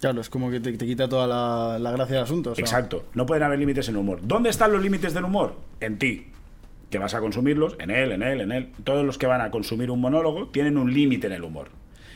[0.00, 2.50] Claro, es como que te, te quita toda la, la gracia del asunto.
[2.50, 3.04] o sea, Exacto.
[3.14, 4.18] No pueden haber límites en el humor.
[4.22, 5.56] ¿Dónde están los límites del humor?
[5.80, 6.26] En ti.
[6.90, 9.50] que vas a consumirlos, en él, en él, en él, todos los que van a
[9.50, 11.68] consumir un monólogo tienen un límite en el humor.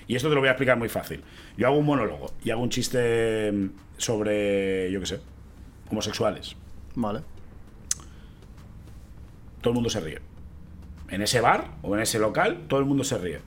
[0.09, 1.23] Y esto te lo voy a explicar muy fácil.
[1.57, 5.21] Yo hago un monólogo y hago un chiste mm, sobre, yo qué sé,
[5.91, 6.57] homosexuales.
[6.95, 7.21] Vale.
[9.67, 10.21] Todo el mundo se ríe.
[11.09, 13.41] En ese bar o en ese local, todo el mundo se ríe.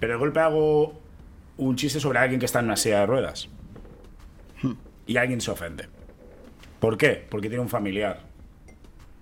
[0.00, 0.98] Pero de golpe hago
[1.58, 3.50] un chiste sobre alguien que está en una silla de ruedas.
[5.06, 5.84] Y alguien se ofende.
[6.80, 7.22] ¿Por qué?
[7.28, 8.20] Porque tiene un familiar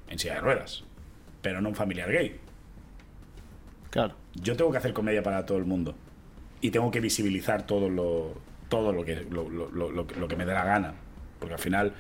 [0.09, 0.85] en silla de ruedas,
[1.43, 2.39] pero no un familiar gay.
[3.91, 4.15] Claro.
[4.35, 5.97] Yo tengo que hacer comedia para todo el mundo
[6.61, 8.35] y tengo que visibilizar todo lo
[8.69, 10.95] todo lo que lo, lo- lo- lo- lo que me dé la gana,
[11.41, 11.93] porque al final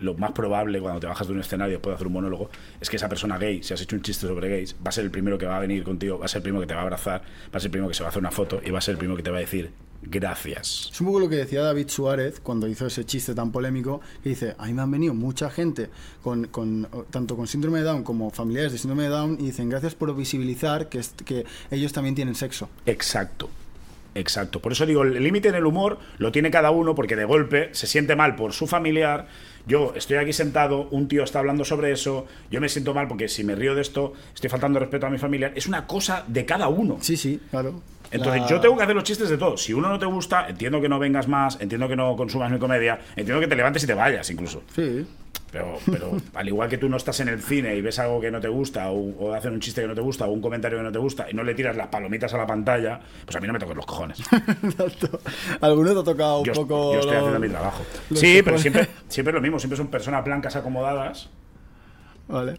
[0.00, 2.90] lo más probable cuando te bajas de un escenario después de hacer un monólogo es
[2.90, 5.10] que esa persona gay, si has hecho un chiste sobre gays, va a ser el
[5.10, 6.82] primero que va a venir contigo, va a ser el primero que te va a
[6.84, 8.78] abrazar, va a ser el primero que se va a hacer una foto y va
[8.78, 9.70] a ser el primero que te va a decir
[10.06, 10.90] gracias.
[10.92, 14.28] Es un poco lo que decía David Suárez cuando hizo ese chiste tan polémico, que
[14.30, 15.88] dice, a mí me han venido mucha gente,
[16.22, 19.70] con, con- tanto con síndrome de Down como familiares de síndrome de Down, y dicen,
[19.70, 22.68] gracias por visibilizar que, es- que ellos también tienen sexo.
[22.86, 23.48] Exacto.
[24.16, 24.60] Exacto.
[24.62, 27.70] Por eso digo, el límite en el humor lo tiene cada uno porque de golpe
[27.72, 29.26] se siente mal por su familiar.
[29.66, 33.28] Yo estoy aquí sentado, un tío está hablando sobre eso, yo me siento mal porque
[33.28, 35.52] si me río de esto, estoy faltando respeto a mi familiar.
[35.54, 36.98] Es una cosa de cada uno.
[37.00, 37.80] Sí, sí, claro.
[38.10, 39.56] Entonces La- yo tengo que hacer los chistes de todo.
[39.56, 42.58] Si uno no te gusta, entiendo que no vengas más, entiendo que no consumas mi
[42.58, 44.62] comedia, entiendo que te levantes y te vayas incluso.
[44.74, 45.06] Sí,
[45.54, 48.28] Pero, pero al igual que tú no estás en el cine y ves algo que
[48.28, 50.78] no te gusta, o, o hacen un chiste que no te gusta, o un comentario
[50.78, 53.40] que no te gusta, y no le tiras las palomitas a la pantalla, pues a
[53.40, 54.18] mí no me toques los cojones.
[54.64, 55.20] exacto.
[55.60, 56.94] Alguno te ha tocado un Yo, poco...
[56.94, 57.84] yo estoy haciendo mi trabajo.
[58.12, 61.30] Sí, pero siempre, siempre es lo mismo, siempre son personas blancas acomodadas,
[62.26, 62.58] Vale.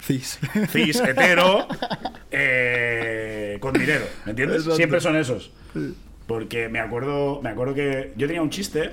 [0.00, 0.38] Cis.
[0.70, 1.68] cis, hetero,
[2.30, 4.60] eh, con dinero, ¿me entiendes?
[4.60, 4.76] Exacto.
[4.76, 5.50] Siempre son esos.
[6.26, 8.92] Porque me acuerdo, me acuerdo que yo tenía un chiste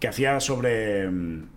[0.00, 1.55] que hacía sobre mm,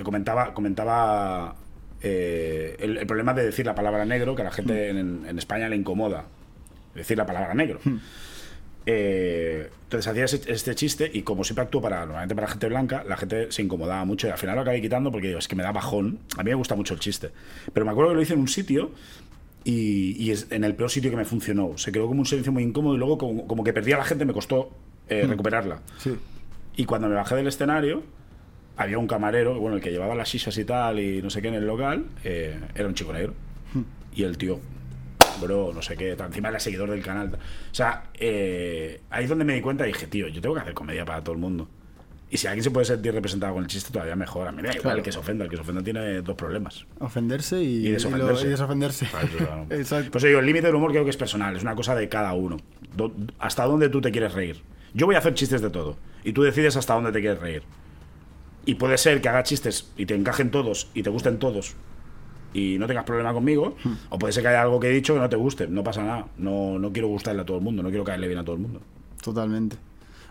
[0.00, 1.54] que comentaba comentaba
[2.00, 5.38] eh, el, el problema de decir la palabra negro que a la gente en, en
[5.38, 6.24] España le incomoda
[6.94, 7.80] decir la palabra negro.
[8.86, 13.18] Eh, entonces hacía este chiste y como siempre actúo para normalmente para gente blanca, la
[13.18, 15.62] gente se incomodaba mucho y al final lo acabé quitando porque digo, es que me
[15.62, 16.18] da bajón.
[16.38, 17.30] A mí me gusta mucho el chiste.
[17.72, 18.92] Pero me acuerdo que lo hice en un sitio
[19.64, 21.76] y, y es en el peor sitio que me funcionó.
[21.76, 24.04] Se quedó como un silencio muy incómodo y luego como, como que perdí a la
[24.04, 24.70] gente, me costó
[25.08, 25.80] eh, recuperarla.
[25.98, 26.16] Sí.
[26.76, 28.02] Y cuando me bajé del escenario,
[28.76, 31.48] había un camarero, bueno, el que llevaba las sisas y tal, y no sé qué
[31.48, 33.34] en el local, eh, era un chico negro.
[34.14, 34.58] Y el tío,
[35.40, 37.32] bro, no sé qué, tal, encima era seguidor del canal.
[37.34, 40.62] O sea, eh, ahí es donde me di cuenta y dije, tío, yo tengo que
[40.62, 41.68] hacer comedia para todo el mundo.
[42.32, 44.46] Y si alguien se puede sentir representado con el chiste, todavía mejor.
[44.46, 44.98] A mí me da igual Claro.
[44.98, 45.44] el que se ofenda.
[45.44, 46.86] El que se ofenda tiene dos problemas.
[47.00, 48.42] Ofenderse y, Y desofenderse.
[48.44, 49.06] lo- y desofenderse.
[49.36, 49.66] Claro.
[49.70, 50.12] Exacto.
[50.12, 52.32] Pues digo, el límite del humor creo que es personal, es una cosa de cada
[52.34, 52.58] uno.
[52.96, 54.62] Do- hasta dónde tú te quieres reír.
[54.94, 55.96] Yo voy a hacer chistes de todo.
[56.22, 57.62] Y tú decides hasta dónde te quieres reír.
[58.66, 61.74] Y puede ser que haga chistes y te encajen todos y te gusten todos
[62.52, 63.76] y no tengas problema conmigo.
[63.84, 63.92] Hmm.
[64.10, 65.66] O puede ser que haya algo que he dicho que no te guste.
[65.68, 66.26] No pasa nada.
[66.36, 67.82] No, no quiero gustarle a todo el mundo.
[67.82, 68.80] No quiero caerle bien a todo el mundo.
[69.22, 69.76] Totalmente.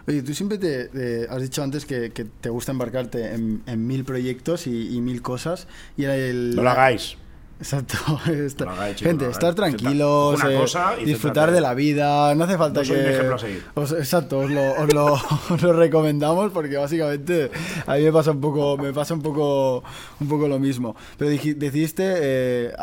[0.08, 3.86] Oye, tú siempre te, te- has dicho antes que, que te gusta embarcarte en, en
[3.88, 5.68] mil proyectos y, y mil cosas.
[5.98, 6.56] Y el.
[6.56, 7.18] No lo hagáis.
[7.60, 7.98] Exacto.
[8.32, 12.34] Esta- No lo hagáis, chicos, gente, no estar tranquilos, eh, disfrutar de la vida.
[12.36, 13.04] No hace falta No soy que.
[13.04, 13.64] un ejemplo a seguir.
[13.76, 15.14] os- exacto, os lo, os, lo,
[15.50, 17.52] os lo recomendamos porque básicamente
[17.86, 19.84] a mí me pasa un poco, me pasa un poco,
[20.22, 20.96] un poco lo mismo.
[21.18, 22.74] Pero decidiste, eh,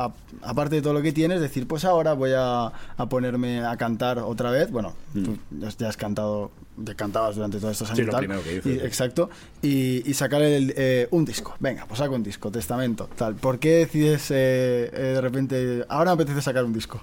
[0.43, 4.19] aparte de todo lo que tienes, decir, pues ahora voy a, a ponerme a cantar
[4.19, 4.71] otra vez.
[4.71, 7.97] Bueno, tú ya- ya has cantado, ya cantabas durante todos estos años.
[7.97, 8.19] Sí, y lo tal.
[8.21, 8.85] primero que hice, Y- sí.
[8.85, 9.31] Exacto.
[9.63, 11.55] Y, y sacar el, eh, un disco.
[11.61, 13.35] Venga, pues saco un disco, testamento, tal.
[13.37, 17.03] ¿Por qué decides eh, eh, de repente, ahora me apetece sacar un disco?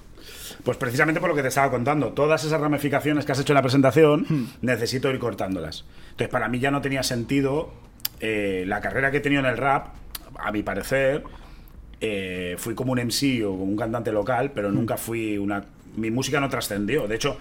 [0.64, 3.56] Pues precisamente por lo que te estaba contando, todas esas ramificaciones que has hecho en
[3.56, 4.46] la presentación, Hmm.
[4.62, 5.84] necesito ir cortándolas.
[6.12, 7.72] Entonces, para mí ya no tenía sentido
[8.22, 9.88] la carrera que he tenido en el rap,
[10.40, 11.24] a mi parecer,
[12.58, 14.76] fui como un MC o como un cantante local, pero Hmm.
[14.76, 15.66] nunca fui una...
[15.96, 17.08] Mi música no trascendió.
[17.08, 17.38] De hecho,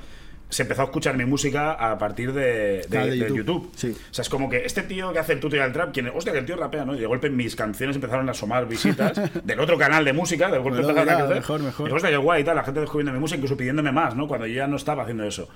[0.53, 2.43] se empezó a escuchar mi música a partir de,
[2.83, 3.37] de- Canal de de YouTube.
[3.38, 3.71] YouTube.
[3.75, 3.97] Sí.
[4.11, 6.41] O sea, es como que este tío que hace el tutorial trap, quien, hostia, que
[6.41, 6.95] el tío rapea, ¿no?
[6.95, 10.59] Y de golpe mis canciones empezaron a asomar visitas del otro canal de música, de
[10.59, 11.37] golpe empezaron a mira, crecer.
[11.37, 11.88] mejor, mejor.
[11.88, 14.29] Y hostia, qué guay y tal, la gente descubriendo mi música, incluso pidiéndome más, ¿no?
[14.29, 15.49] Cuando yo ya no estaba haciendo eso.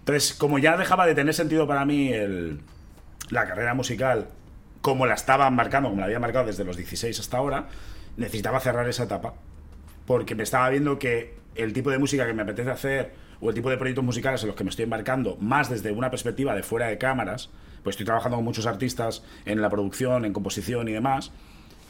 [0.00, 2.60] Entonces, como ya dejaba de tener sentido para mí el-
[3.30, 4.26] la carrera musical
[4.80, 7.66] como la estaba marcando, como la había marcado desde los 16 hasta ahora,
[8.16, 9.34] necesitaba cerrar esa etapa.
[10.06, 13.54] Porque me estaba viendo que el tipo de música que me apetece hacer o el
[13.54, 16.62] tipo de proyectos musicales en los que me estoy embarcando, más desde una perspectiva de
[16.62, 17.50] fuera de cámaras,
[17.82, 21.32] pues estoy trabajando con muchos artistas en la producción, en composición y demás,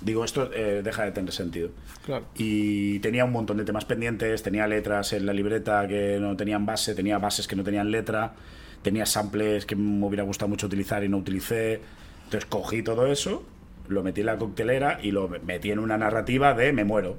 [0.00, 1.70] digo, esto eh, deja de tener sentido.
[2.04, 2.26] Claro.
[2.34, 6.66] Y tenía un montón de temas pendientes, tenía letras en la libreta que no tenían
[6.66, 8.34] base, tenía bases que no tenían letra,
[8.82, 11.80] tenía samples que me hubiera gustado mucho utilizar y no utilicé.
[12.24, 13.44] Entonces cogí todo eso
[13.88, 17.16] lo metí en la coctelera y lo metí en una narrativa de me muero.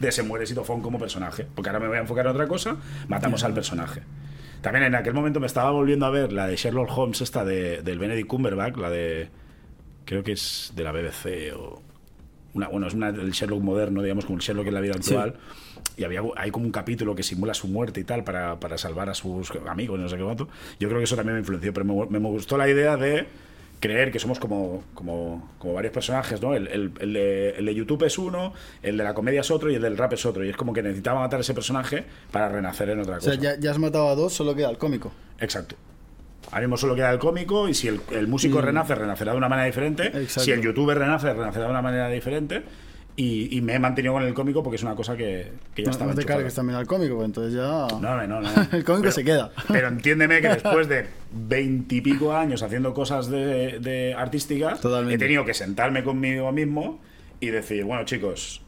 [0.00, 1.46] De se muere Sitofón como personaje.
[1.54, 2.76] Porque ahora me voy a enfocar en otra cosa,
[3.08, 4.02] matamos al personaje.
[4.60, 7.82] También en aquel momento me estaba volviendo a ver la de Sherlock Holmes, esta de,
[7.82, 9.28] del Benedict Cumberbatch, la de.
[10.04, 11.82] Creo que es de la BBC o.
[12.54, 15.36] Una, bueno, es una del Sherlock moderno, digamos, como el Sherlock en la vida actual.
[15.96, 19.10] Y había, hay como un capítulo que simula su muerte y tal para, para salvar
[19.10, 20.48] a sus amigos, no sé qué cuánto.
[20.80, 23.26] Yo creo que eso también me influenció, pero me, me gustó la idea de
[23.80, 26.54] creer que somos como, como, como varios personajes, ¿no?
[26.54, 29.70] El, el, el, de, el, de, YouTube es uno, el de la comedia es otro
[29.70, 30.44] y el del rap es otro.
[30.44, 33.30] Y es como que necesitaba matar a ese personaje para renacer en otra cosa.
[33.30, 35.12] O sea, ya, ya has matado a dos, solo queda el cómico.
[35.40, 35.76] Exacto.
[36.50, 38.62] Ahora mismo solo queda el cómico y si el, el músico Mm.
[38.62, 40.06] renace, renacerá de una manera diferente.
[40.06, 40.40] Exacto.
[40.40, 42.62] Si el youtuber renace, renacerá de una manera diferente.
[43.20, 45.86] Y, y me he mantenido con el cómico porque es una cosa que, que ya
[45.86, 46.36] No, estaba no te enchufada.
[46.38, 47.88] cargues también al cómico, pues entonces ya.
[47.98, 48.48] No, no, no.
[48.72, 49.50] El cómico Pero- se queda.
[49.66, 55.16] Pero entiéndeme que después de veintipico años haciendo cosas de, de artísticas, Totalmente.
[55.16, 57.00] he tenido que sentarme conmigo mismo
[57.40, 58.62] y decir, bueno, chicos,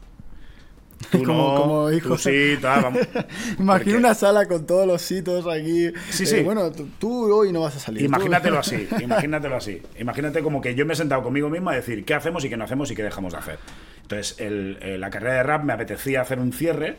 [1.11, 2.17] tú Como- no, como tú hijo.
[2.17, 3.01] sí, tal, vamos.
[3.57, 5.91] Imagina Porque- una sala con todos los hitos aquí.
[6.09, 6.41] Sí, Eh, sí.
[6.41, 8.01] bueno, tú, tú hoy no vas a salir.
[8.01, 9.81] tú- Imagínatelo así, imagínatelo así.
[9.97, 12.57] Imagínate como que yo me he sentado conmigo mismo a decir qué hacemos y qué
[12.57, 13.59] no hacemos y qué dejamos de hacer.
[14.11, 16.95] Entonces, el- eh, la carrera de rap me apetecía hacer un cierre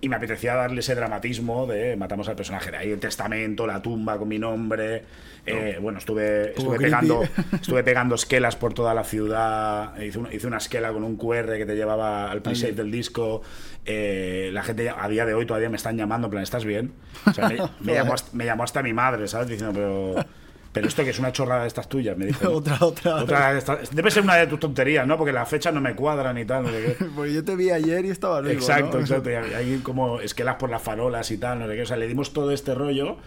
[0.00, 2.70] y me apetecía darle ese dramatismo de matamos al personaje.
[2.70, 5.02] De ahí el testamento, la tumba con mi nombre.
[5.44, 7.22] eh, bueno, estuve, estuve, pegando,
[7.60, 9.98] estuve pegando esquelas por toda la ciudad.
[10.00, 13.42] Hice, una- hice una esquela con un QR que te llevaba al pre-save del disco.
[13.84, 16.92] Eh, la gente a día de hoy todavía me están llamando, en plan, ¿estás bien?
[17.26, 19.48] O sea, me, me llamó, hasta, me llamó hasta mi madre, ¿sabes?
[19.48, 20.24] Diciendo, pero,
[20.72, 22.44] pero esto que es una chorrada de estas tuyas, me dijo.
[22.44, 22.50] ¿no?
[22.56, 23.16] Otra, otra.
[23.16, 25.16] Otra de estas- debe ser una de tus tonterías, ¿no?
[25.18, 27.04] Porque las fechas no me cuadran y tal, no sé qué.
[27.16, 29.00] Porque yo te vi ayer y estaba vivo, Exacto, ¿no?
[29.00, 29.30] exacto.
[29.30, 31.82] Y hay como esquelas por las farolas y tal, no sé qué.
[31.82, 33.18] O sea, le dimos todo este rollo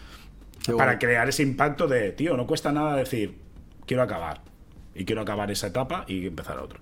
[0.78, 3.38] para crear ese impacto de, tío, no cuesta nada decir,
[3.86, 4.42] quiero acabar.
[4.96, 6.80] Y quiero acabar esa etapa y empezar otro.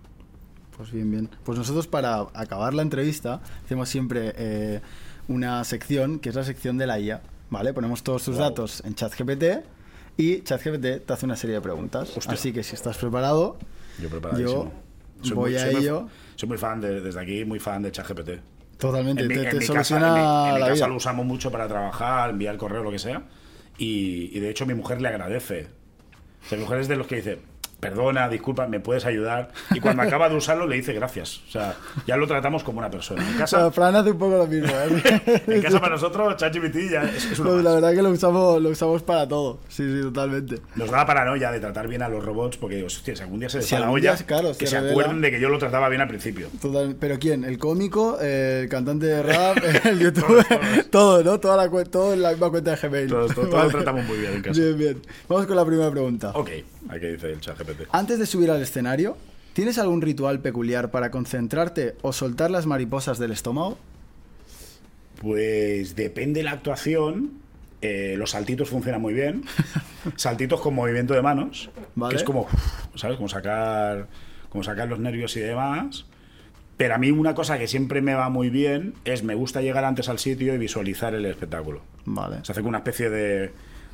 [0.78, 1.30] Pues bien, bien.
[1.44, 4.82] Pues nosotros para acabar la entrevista hacemos siempre eh,
[5.28, 7.22] una sección que es la sección de la IA.
[7.50, 7.74] ¿Vale?
[7.74, 8.38] Ponemos todos Wow.
[8.38, 9.44] datos en ChatGPT
[10.18, 12.16] y ChatGPT te hace una serie de preguntas.
[12.18, 12.34] Hostia.
[12.34, 13.58] Así que si estás preparado,
[14.02, 14.72] Yo preparadísimo.
[15.22, 16.08] Yo voy muy, a soy muy- ello.
[16.36, 18.30] soy muy fan, de, desde aquí, muy fan de ChatGPT.
[18.78, 21.26] totalmente En mi, te, en mi casa, soluciona en mi- en mi casa lo usamos
[21.26, 23.24] mucho para trabajar, enviar correo, lo que sea.
[23.78, 25.68] Y, y de hecho mi mujer le agradece.
[26.46, 27.40] O sea, mi mujer es de los que dice,
[27.84, 29.52] perdona, disculpa, me puedes ayudar.
[29.74, 31.42] Y cuando acaba de usarlo le dice gracias.
[31.48, 31.76] O sea,
[32.08, 33.28] ya lo tratamos como una persona.
[33.28, 34.68] En casa, Fran hace un poco lo mismo.
[34.70, 35.44] ¿eh?
[35.48, 38.62] en casa para nosotros, ChatGPT ya es, es una No, la verdad que lo usamos,
[38.62, 39.60] lo usamos para todo.
[39.70, 40.60] Sí, sí, totalmente.
[40.76, 43.50] Nos da paranoia de tratar bien a los robots porque, digo, hostia, si algún día
[43.50, 45.90] se les Si la olla, claro, que se revela- acuerden de que yo lo trataba
[45.90, 46.48] bien al principio.
[46.62, 47.44] Total- ¿Pero quién?
[47.44, 48.20] ¿El cómico?
[48.20, 49.58] ¿El cantante de rap?
[49.86, 50.46] ¿El youtuber?
[50.90, 51.40] todo, ¿no?
[51.40, 53.10] Toda la, todo en la misma cuenta de Gmail.
[53.10, 54.60] Todos, todos, todos lo tratamos muy bien en casa.
[54.60, 55.02] Bien, bien.
[55.28, 56.32] Vamos con la primera pregunta.
[56.34, 56.50] Ok,
[56.90, 57.88] hay que dice el ChatGPT.
[57.92, 59.18] Antes de subir al escenario,
[59.54, 63.78] ¿tienes algún ritual peculiar para concentrarte o soltar las mariposas del estómago?
[65.22, 67.42] Pues depende de la actuación.
[67.82, 69.44] eh, los saltitos funcionan muy bien.
[70.16, 71.70] Saltitos con movimiento de manos.
[71.96, 72.12] Vale.
[72.12, 72.48] Que es como,
[72.96, 73.18] ¿sabes?
[73.18, 74.08] Como sacar,
[74.50, 76.06] como sacar los nervios y demás.
[76.78, 79.86] Pero a mí una cosa que siempre me va muy bien es me gusta llegar
[79.86, 81.82] antes al sitio y visualizar el espectáculo.
[82.06, 82.38] Vale.
[82.44, 83.52] Se hace como una especie de,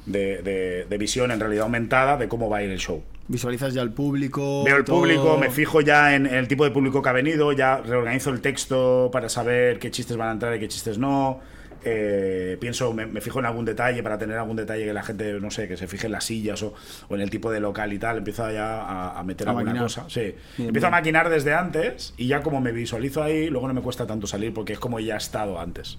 [0.09, 3.03] de, de- de visión en realidad aumentada de cómo va a ir el show.
[3.27, 4.63] Visualizas ya el público.
[4.63, 7.51] Veo el todo- público, me fijo ya en el tipo de público que ha venido,
[7.53, 11.39] ya reorganizo el texto para saber qué chistes van a entrar y qué chistes no.
[11.85, 15.39] Eh, pienso, me, me fijo en algún detalle para tener algún detalle que la gente,
[15.39, 16.73] no sé, que se fije en las sillas o,
[17.07, 18.17] o en el tipo de local y tal.
[18.17, 19.85] Empiezo ya a, a meter A alguna maquinar.
[19.85, 20.05] cosa.
[20.09, 20.35] Sí.
[20.57, 23.81] Bien, Empiezo a maquinar desde antes y ya como me visualizo ahí, luego no me
[23.81, 25.97] cuesta tanto salir porque es como ya he estado antes.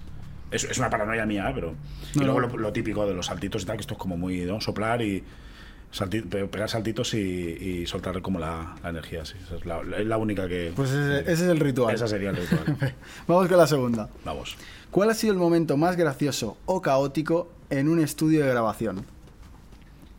[0.51, 1.51] Es, es una paranoia mía, ¿eh?
[1.55, 1.73] pero.
[2.13, 2.47] Y luego no.
[2.47, 4.59] Lo, lo típico de los saltitos y tal, que esto es como muy, ¿no?
[4.61, 5.23] Soplar y.
[5.93, 9.35] salti- pegar saltitos y, y soltar como la, la energía, sí.
[9.45, 10.73] Esa es la, la única que.
[10.75, 11.95] Pues ese, ese es el ritual.
[11.95, 12.77] Esa sería el ritual.
[13.27, 14.09] Vamos con la segunda.
[14.25, 14.57] Vamos.
[14.91, 19.05] ¿Cuál ha sido el momento más gracioso o caótico en un estudio de grabación?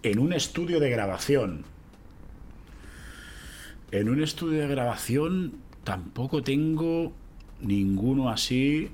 [0.03, 1.65] En un estudio de grabación.
[3.91, 5.53] En un estudio de grabación
[5.85, 7.13] tampoco tengo
[7.61, 8.91] ninguno así.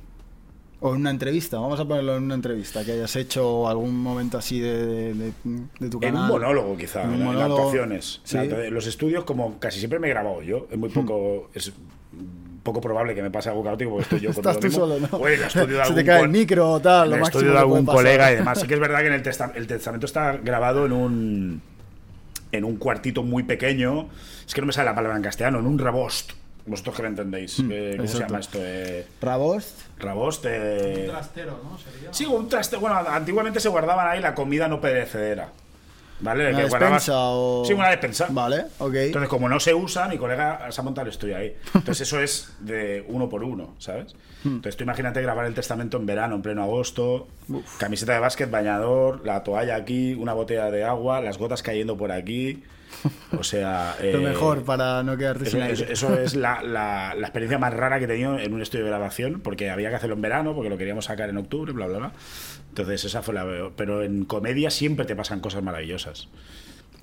[0.81, 4.39] O en una entrevista, vamos a ponerlo en una entrevista, que hayas hecho algún momento
[4.39, 5.33] así de, de- de-
[5.81, 6.23] de tu En canal.
[6.23, 8.21] un monólogo, quizá, En un en, en monólogo, actuaciones.
[8.23, 8.39] sí.
[8.39, 11.51] En los estudios, como casi siempre me he grabado yo, es muy poco.
[11.55, 11.73] Es
[12.63, 14.87] poco probable que me pase algo caótico porque estoy yo con Estás lo tú mismo.
[14.87, 15.17] solo, ¿no?
[15.19, 17.27] O en el estudio de Se te cae el micro o tal, lo en el
[17.27, 18.61] estudio de algún colega y demás.
[18.61, 21.63] Sí que es verdad que en el, testa- el testamento está grabado en un
[22.53, 24.09] en un cuartito muy pequeño.
[24.47, 26.33] Es que no me sale la palabra en castellano, en un rabost.
[26.69, 27.59] Vosotros que me entendéis.
[27.71, 28.19] Eh, ¿Cómo se exacto.
[28.33, 28.59] llama esto?
[28.63, 29.81] Eh, Rabost.
[29.99, 30.45] rabost.
[30.49, 31.79] eh, trastero, ¿no?
[31.79, 32.13] Sería.
[32.13, 32.77] Sí, un traste.
[32.77, 35.51] Bueno, antiguamente se guardaban ahí la comida no perecedera.
[36.21, 36.49] ¿Vale?
[36.49, 37.65] ¿Una Que guardabas- despensa o...?
[37.65, 38.27] Sí, una despensa.
[38.31, 38.95] Vale, ok.
[38.95, 41.57] Entonces, como no se usa, mi colega se ha montado el estudio ahí.
[41.75, 44.15] Entonces, eso es de uno por uno, ¿sabes?
[44.43, 44.57] Hmm.
[44.57, 47.29] Entonces, tú imagínate grabar el testamento en verano, en pleno agosto,
[47.79, 52.11] camiseta de básquet, bañador, la toalla aquí, una botella de agua, las gotas cayendo por
[52.11, 52.65] aquí.
[53.39, 53.97] O sea.
[54.03, 55.93] Lo eh, mejor para no quedarte Eso, sin eso- aire.
[55.93, 58.91] eso es la, la- la experiencia más rara que he tenido en un estudio de
[58.91, 61.99] grabación, porque había que hacerlo en verano, porque lo queríamos sacar en octubre, bla, bla,
[61.99, 62.13] bla.
[62.71, 63.71] Entonces, esa fue la.
[63.77, 66.29] Pero en comedia siempre te pasan cosas maravillosas.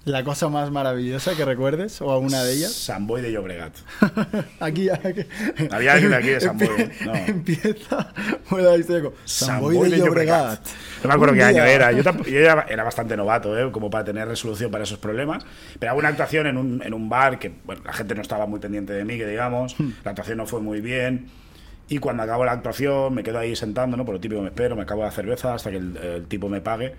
[0.05, 1.99] ¿La cosa más maravillosa que recuerdes?
[1.99, 2.71] ¿O alguna de ellas?
[2.73, 3.73] Samboy de Llobregat.
[4.59, 5.25] aquí, aquí.
[5.71, 7.15] Había alguien de aquí de Empie- no.
[7.15, 8.13] Empieza.
[8.51, 10.63] Bueno, estoy con San Boi de Llobregat.
[11.03, 11.91] No me acuerdo qué año era.
[11.91, 13.71] Yo, yo era, era bastante novato, ¿eh?
[13.71, 15.43] como para tener resolución para esos problemas.
[15.79, 18.45] Pero hago una actuación en un, en un bar que bueno, la gente no estaba
[18.45, 19.75] muy pendiente de mí, que digamos.
[19.79, 19.89] Hmm.
[20.03, 21.29] La actuación no fue muy bien.
[21.89, 24.05] Y cuando acabo la actuación, me quedo ahí sentando, ¿no?
[24.05, 26.61] Por lo típico me espero, me acabo la cerveza hasta que el, el tipo me
[26.61, 26.93] pague.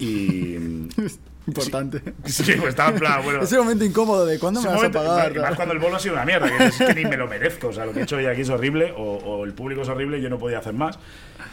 [0.00, 0.56] Y.
[1.46, 2.00] Importante.
[2.26, 3.40] Sí, pues estaba en plan, bueno.
[3.42, 5.34] Ese momento incómodo de ¿cuándo me vas a momento- pagar?
[5.34, 7.26] y más cuando el bolo ha sido una mierda, que es que ni me lo
[7.26, 7.68] merezco.
[7.68, 9.88] O sea, lo que he hecho hoy aquí es horrible, o, o el público es
[9.88, 10.98] horrible y yo no podía hacer más.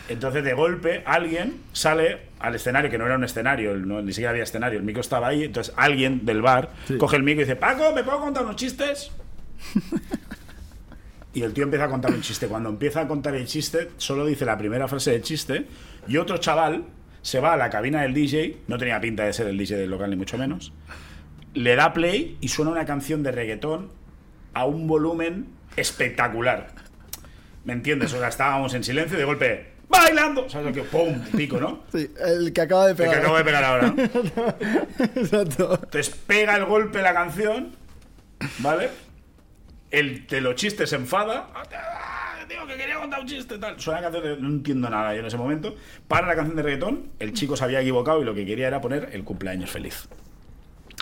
[0.09, 4.31] Entonces, de golpe, alguien sale al escenario, que no era un escenario, no- ni siquiera
[4.31, 5.45] había escenario, el micro estaba ahí.
[5.45, 6.97] Entonces, alguien del bar Sí.
[6.97, 9.09] coge el micro y dice: Paco, ¿me puedo contar unos chistes?
[11.33, 12.47] Y el tío empieza a contar un chiste.
[12.47, 15.65] Cuando empieza a contar el chiste, solo dice la primera frase del chiste.
[16.07, 16.83] Y otro chaval
[17.27, 18.61] se va a la cabina del DJ.
[18.67, 20.71] No tenía pinta de ser el DJ del local, ni mucho menos.
[21.53, 23.91] Le da play y suena una canción de reggaetón
[24.53, 26.67] a un volumen espectacular.
[27.65, 28.13] ¿Me entiendes?
[28.13, 30.49] O sea, estábamos en silencio y de golpe, ¡bailando!
[30.49, 30.83] ¿Sabes lo que?
[30.83, 31.19] ¡Pum!
[31.35, 31.83] Pico, ¿no?
[31.91, 33.17] Sí, el que acaba de El que pegar.
[33.19, 33.93] acabo de pegar ahora.
[35.15, 35.79] Exacto.
[35.83, 37.75] Entonces pega el golpe la canción,
[38.59, 38.89] ¿vale?
[39.91, 41.49] El de los chistes se enfada.
[42.47, 43.79] "Ah, Digo que quería contar un chiste, tal.
[43.79, 45.75] Suena la canción de- No entiendo nada yo en ese momento.
[46.07, 48.81] Para la canción de reggaetón, el chico se había equivocado y lo que quería era
[48.81, 50.07] poner el cumpleaños feliz.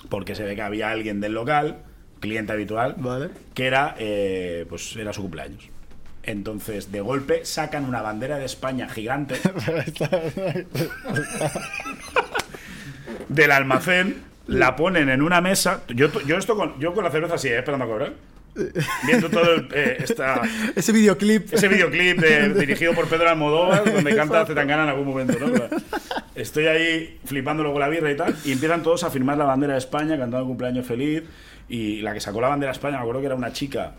[0.10, 1.78] Porque se ve que había alguien del local,
[2.20, 3.30] cliente habitual, Vale.
[3.54, 5.70] que era, eh, pues era su cumpleaños.
[6.24, 9.36] Entonces, de golpe, sacan una bandera de España gigante
[13.30, 15.82] del almacén, la ponen en una mesa.
[15.90, 18.14] Yo, yo esto con, yo con la cerveza así, eh, esperando a cobrar.
[19.06, 20.42] Viendo todo el, eh, esta,
[20.76, 21.54] Ese videoclip.
[21.54, 25.54] ese videoclip de- dirigido por Pedro Almodóvar, donde canta Zetangana en algún momento, ¿no?
[26.36, 29.74] Estoy ahí flipando luego la birra y tal, y empiezan todos a firmar la bandera
[29.74, 31.24] de España, cantando cumpleaños feliz,
[31.68, 33.94] y la que sacó la bandera de España, me acuerdo que era una chica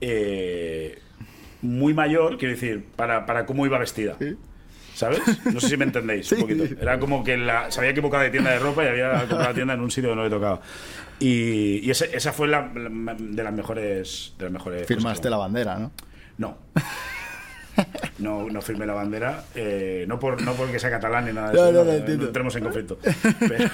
[0.00, 0.98] eh,
[1.62, 4.16] muy mayor, quiero decir, para, para cómo iba vestida.
[4.18, 4.36] Sí.
[4.94, 5.20] ¿Sabes?
[5.46, 6.34] No sé si me entendéis Sí.
[6.34, 6.64] un poquito.
[6.80, 9.54] Era como que la- se había equivocado de tienda de ropa y había comprado la
[9.54, 10.60] tienda en un sitio que no le tocaba.
[11.20, 14.34] Y, y ese- esa fue la, la- de las mejores.
[14.38, 15.90] De las mejores Firmaste la bandera, ¿no?
[16.38, 16.56] No.
[18.18, 19.44] No, no firmé la bandera.
[19.54, 21.72] eh, no, por, no porque sea catalán ni nada de No, eso.
[21.72, 22.98] no, No, no, no, entremos en conflicto.
[23.48, 23.70] Pero,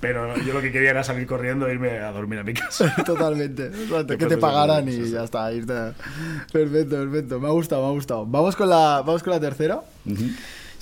[0.00, 2.94] pero yo lo que quería era salir corriendo e irme a dormir a mi casa.
[3.06, 3.70] Totalmente.
[4.18, 5.50] Que te pagaran eso, y ya está.
[5.52, 5.72] irte.
[6.52, 7.40] Perfecto, perfecto.
[7.40, 8.26] Me ha gustado, me ha gustado.
[8.26, 9.80] Vamos con la, vamos con la tercera.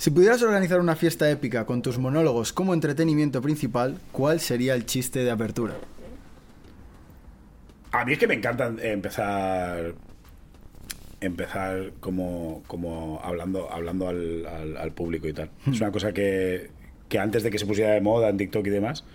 [0.03, 4.85] Si pudieras organizar una fiesta épica con tus monólogos como entretenimiento principal, ¿cuál sería el
[4.85, 5.75] chiste de apertura?
[7.93, 9.93] A mí es que me encanta empezar
[11.21, 15.49] empezar como, como hablando hablando al, al- al público y tal.
[15.71, 16.69] Es una cosa que,
[17.07, 19.05] que antes de que se pusiera de moda en TikTok y demás,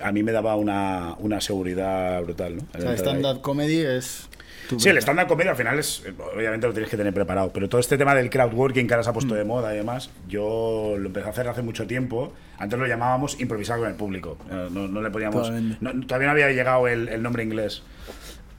[0.00, 2.56] a mí me daba una, una seguridad brutal.
[2.56, 2.62] ¿no?
[2.76, 4.28] O sea, stand-up comedy es...
[4.68, 6.04] tu Sí, el stand-up comedy al final es,
[6.34, 9.10] obviamente lo tienes que tener preparado, pero todo este tema del crowdworking que ahora se
[9.10, 9.14] ha Mm.
[9.14, 12.32] puesto de moda y demás, yo lo empecé a hacer hace mucho tiempo.
[12.58, 14.36] Antes lo llamábamos improvisar con el público.
[14.50, 15.50] Eh, No, no le poníamos.
[15.80, 17.82] No- todavía no había llegado el, el nombre inglés.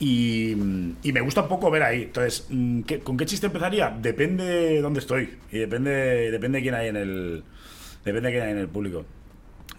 [0.01, 0.51] Y,
[1.03, 2.03] y me gusta un poco ver ahí.
[2.03, 3.93] Entonces, mm, ¿qué- ¿con qué chiste empezaría?
[4.01, 5.37] Depende de dónde estoy.
[5.51, 7.43] Y depende, depende de quién hay en el.
[8.05, 9.05] Depende de quién hay en el público.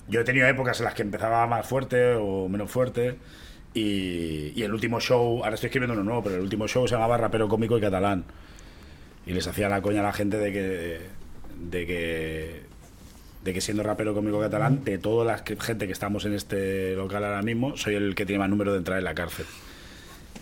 [0.08, 3.16] Yo he tenido épocas en las que empezaba más fuerte o menos fuerte.
[3.72, 6.94] Y, y el último show, ahora estoy escribiendo uno nuevo, pero el último show se
[6.94, 8.24] llamaba Rapero Cómico y Catalán.
[9.26, 11.00] Y les hacía la coña a la gente de que.
[11.60, 12.62] de que.
[13.44, 17.24] de que siendo rapero cómico catalán, de toda la gente que estamos en este local
[17.24, 19.46] ahora mismo, soy el que tiene más número de entrar en la cárcel.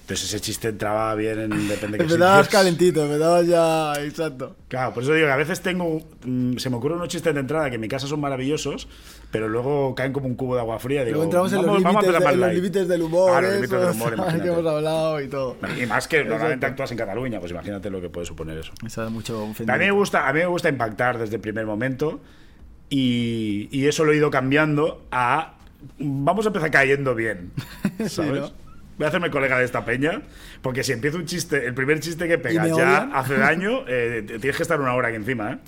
[0.09, 2.49] Entonces ese chiste entraba bien en depende de qué Empezabas sitios.
[2.49, 3.93] calentito, empezabas ya...
[4.03, 4.57] Exacto.
[4.69, 6.01] Claro, por eso digo que a veces tengo.
[6.25, 8.89] mm, se me ocurren unos chistes de entrada que en mi casa son maravillosos,
[9.31, 11.05] pero luego caen como un cubo de agua fría.
[11.05, 14.09] Digo, Luego entramos en los vamos- límites, los del humor, Ah, los límites del humor,
[14.15, 14.49] que imagínate.
[14.49, 15.57] hemos hablado y todo.
[15.79, 18.73] Y más que normalmente actúas en Cataluña, pues imagínate lo que puede suponer eso.
[18.87, 21.67] Eso da mucho A mí me gusta, a mí me gusta impactar desde el primer
[21.67, 22.19] momento
[22.89, 25.55] y, y eso lo he ido cambiando a
[25.99, 27.53] vamos a empezar cayendo bien,
[28.09, 28.41] ¿sabes?
[28.41, 28.68] ¿no?
[28.99, 30.23] Voy a hacerme colega de esta peña,
[30.61, 34.57] porque si empiezo un chiste, el primer chiste que pegas ya hace daño, eh, tienes
[34.57, 35.59] que estar una hora aquí encima, ¿eh?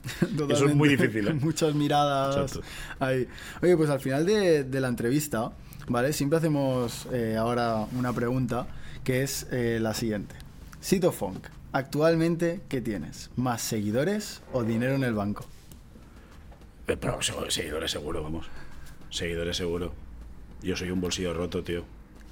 [0.48, 1.32] Eso es muy difícil, ¿eh?
[1.34, 2.58] Muchas miradas
[2.98, 3.28] ahí.
[3.62, 5.52] Oye, pues al final de, de la entrevista,
[5.88, 6.12] ¿vale?
[6.12, 8.66] Siempre hacemos eh, ahora una pregunta
[9.04, 10.34] que es eh, la siguiente.
[10.80, 13.30] Sito Funk, actualmente, ¿qué tienes?
[13.36, 15.46] ¿Más seguidores o dinero en el banco?
[16.86, 18.46] Pero se- seguidores seguro, vamos.
[19.10, 19.92] Seguidores seguro.
[20.62, 21.84] Yo soy un bolsillo roto, tío.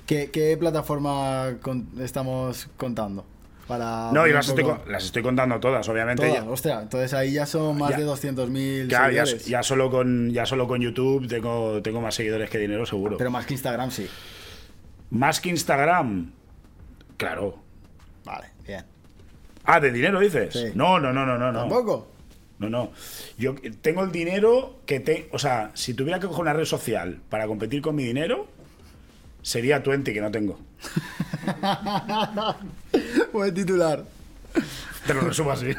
[0.09, 3.25] ¿Qué, qué plataforma con- estamos contando?
[3.67, 6.27] Para No, y poner las estoy, las estoy contando todas, obviamente.
[6.27, 7.99] Todas, Ya- hostia, entonces ahí ya son más Ya.
[7.99, 9.45] de 200.000 ya, ya, seguidores.
[9.47, 13.19] ya solo con, ya solo con YouTube tengo, tengo más seguidores que dinero, seguro.
[13.19, 14.09] Pero más que Instagram, sí.
[15.11, 16.33] Más que Instagram.
[17.19, 17.59] Claro.
[18.25, 18.85] Vale, bien.
[19.65, 20.55] Ah, ¿de dinero dices?
[20.55, 20.65] Sí.
[20.75, 21.53] No, no, no, no, no.
[21.53, 21.59] no.
[21.61, 22.11] ¿Tampoco?
[22.59, 22.91] No, no.
[23.37, 25.29] Yo tengo el dinero que te.
[25.33, 28.49] O sea, si tuviera que coger una red social para competir con mi dinero,
[29.49, 30.59] sería Twenty, que no tengo.
[33.33, 34.05] Buen titular.
[35.07, 35.69] Te lo resumo así.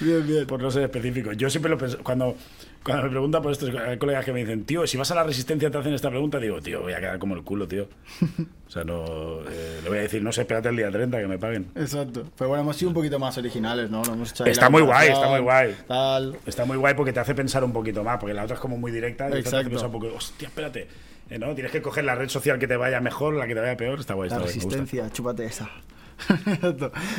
[0.00, 0.46] Bien, bien.
[0.46, 1.32] por no ser específico.
[1.32, 1.98] Yo siempre lo penso.
[2.04, 2.36] Cuando,
[2.84, 5.24] cuando me preguntan por esto, hay colegas que me dicen, tío, si vas a la
[5.24, 7.88] resistencia te hacen esta pregunta, digo, tío, voy a quedar como el culo, tío.
[8.70, 9.40] O sea, no.
[9.50, 11.72] eh, le voy a decir, no sé, espérate el día 30 que me paguen.
[11.74, 12.22] Exacto.
[12.38, 14.00] Pero bueno, hemos sido un poquito más originales, ¿no?
[14.04, 15.74] No hemos hecho Está muy guay, está muy guay.
[15.88, 16.36] Tal.
[16.46, 18.76] Está muy guay porque te hace pensar un poquito más, porque la otra es como
[18.78, 19.24] muy directa.
[19.28, 19.70] y esta te hace Exacto.
[19.70, 20.86] pensar un poco, hostia, espérate.
[21.30, 21.54] Eh, ¿no?
[21.54, 24.00] Tienes que coger la red social que te vaya mejor, la que te vaya peor.
[24.00, 24.54] Está guay, La está guay.
[24.54, 25.70] resistencia, chúpate esa.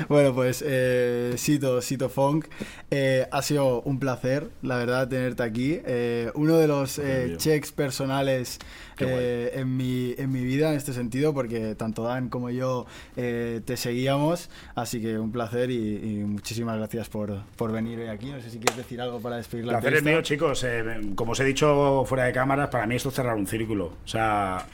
[0.09, 2.45] Bueno, pues eh, Sito, Sito Funk,
[2.89, 5.79] eh, ha sido un placer, la verdad, tenerte aquí.
[5.85, 8.59] Eh, uno de los eh, checks personales
[8.99, 12.85] eh, en, mi, en mi vida en este sentido, porque tanto Dan como yo
[13.15, 14.49] eh, te seguíamos.
[14.75, 18.29] Así que un placer y, y muchísimas gracias por, por venir hoy aquí.
[18.31, 20.63] No sé si quieres decir algo para despedir El la placer es mío, chicos.
[20.63, 20.83] Eh,
[21.15, 23.85] como os he dicho fuera de cámaras, para mí esto es cerrar un círculo.
[24.03, 24.65] O sea,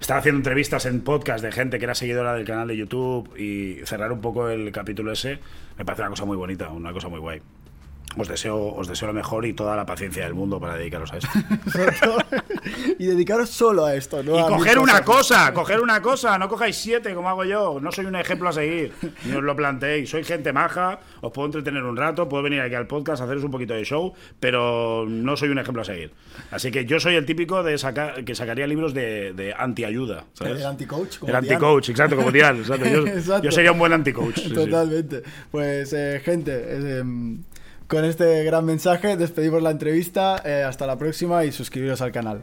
[0.00, 3.84] estar haciendo entrevistas en podcast de gente que era seguidora del canal de YouTube y
[3.84, 5.38] cerrar un poco el capítulo ese,
[5.78, 7.42] me parece una cosa muy bonita, una cosa muy guay.
[8.16, 11.18] Os deseo, os deseo lo mejor y toda la paciencia del mundo para dedicaros a
[11.18, 11.28] esto.
[13.02, 14.36] y dedicaros solo a esto, ¿no?
[14.36, 17.78] Y a coger una cosa, coger una cosa, no cojáis siete como hago yo.
[17.80, 18.92] No soy un ejemplo a seguir,
[19.24, 20.10] ni os lo planteéis.
[20.10, 23.50] Soy gente maja, os puedo entretener un rato, puedo venir aquí al podcast, haceros un
[23.50, 26.12] poquito de show, pero no soy un ejemplo a seguir.
[26.50, 30.24] Así que yo soy el típico de sacar, que sacaría libros de, de antiayuda.
[30.34, 30.60] ¿sabes?
[30.60, 31.16] El anti-coach.
[31.26, 32.58] El anti-coach, exacto, como Dial.
[32.58, 32.84] exacto.
[32.86, 33.44] Yo, Exacto.
[33.44, 34.36] yo sería un buen anti-coach.
[34.36, 34.54] sí, sí.
[34.54, 35.22] Totalmente.
[35.50, 37.42] Pues, eh, gente, eh, em,
[37.86, 40.42] con este gran mensaje despedimos la entrevista.
[40.44, 42.42] eh, hasta la próxima y suscribiros al canal.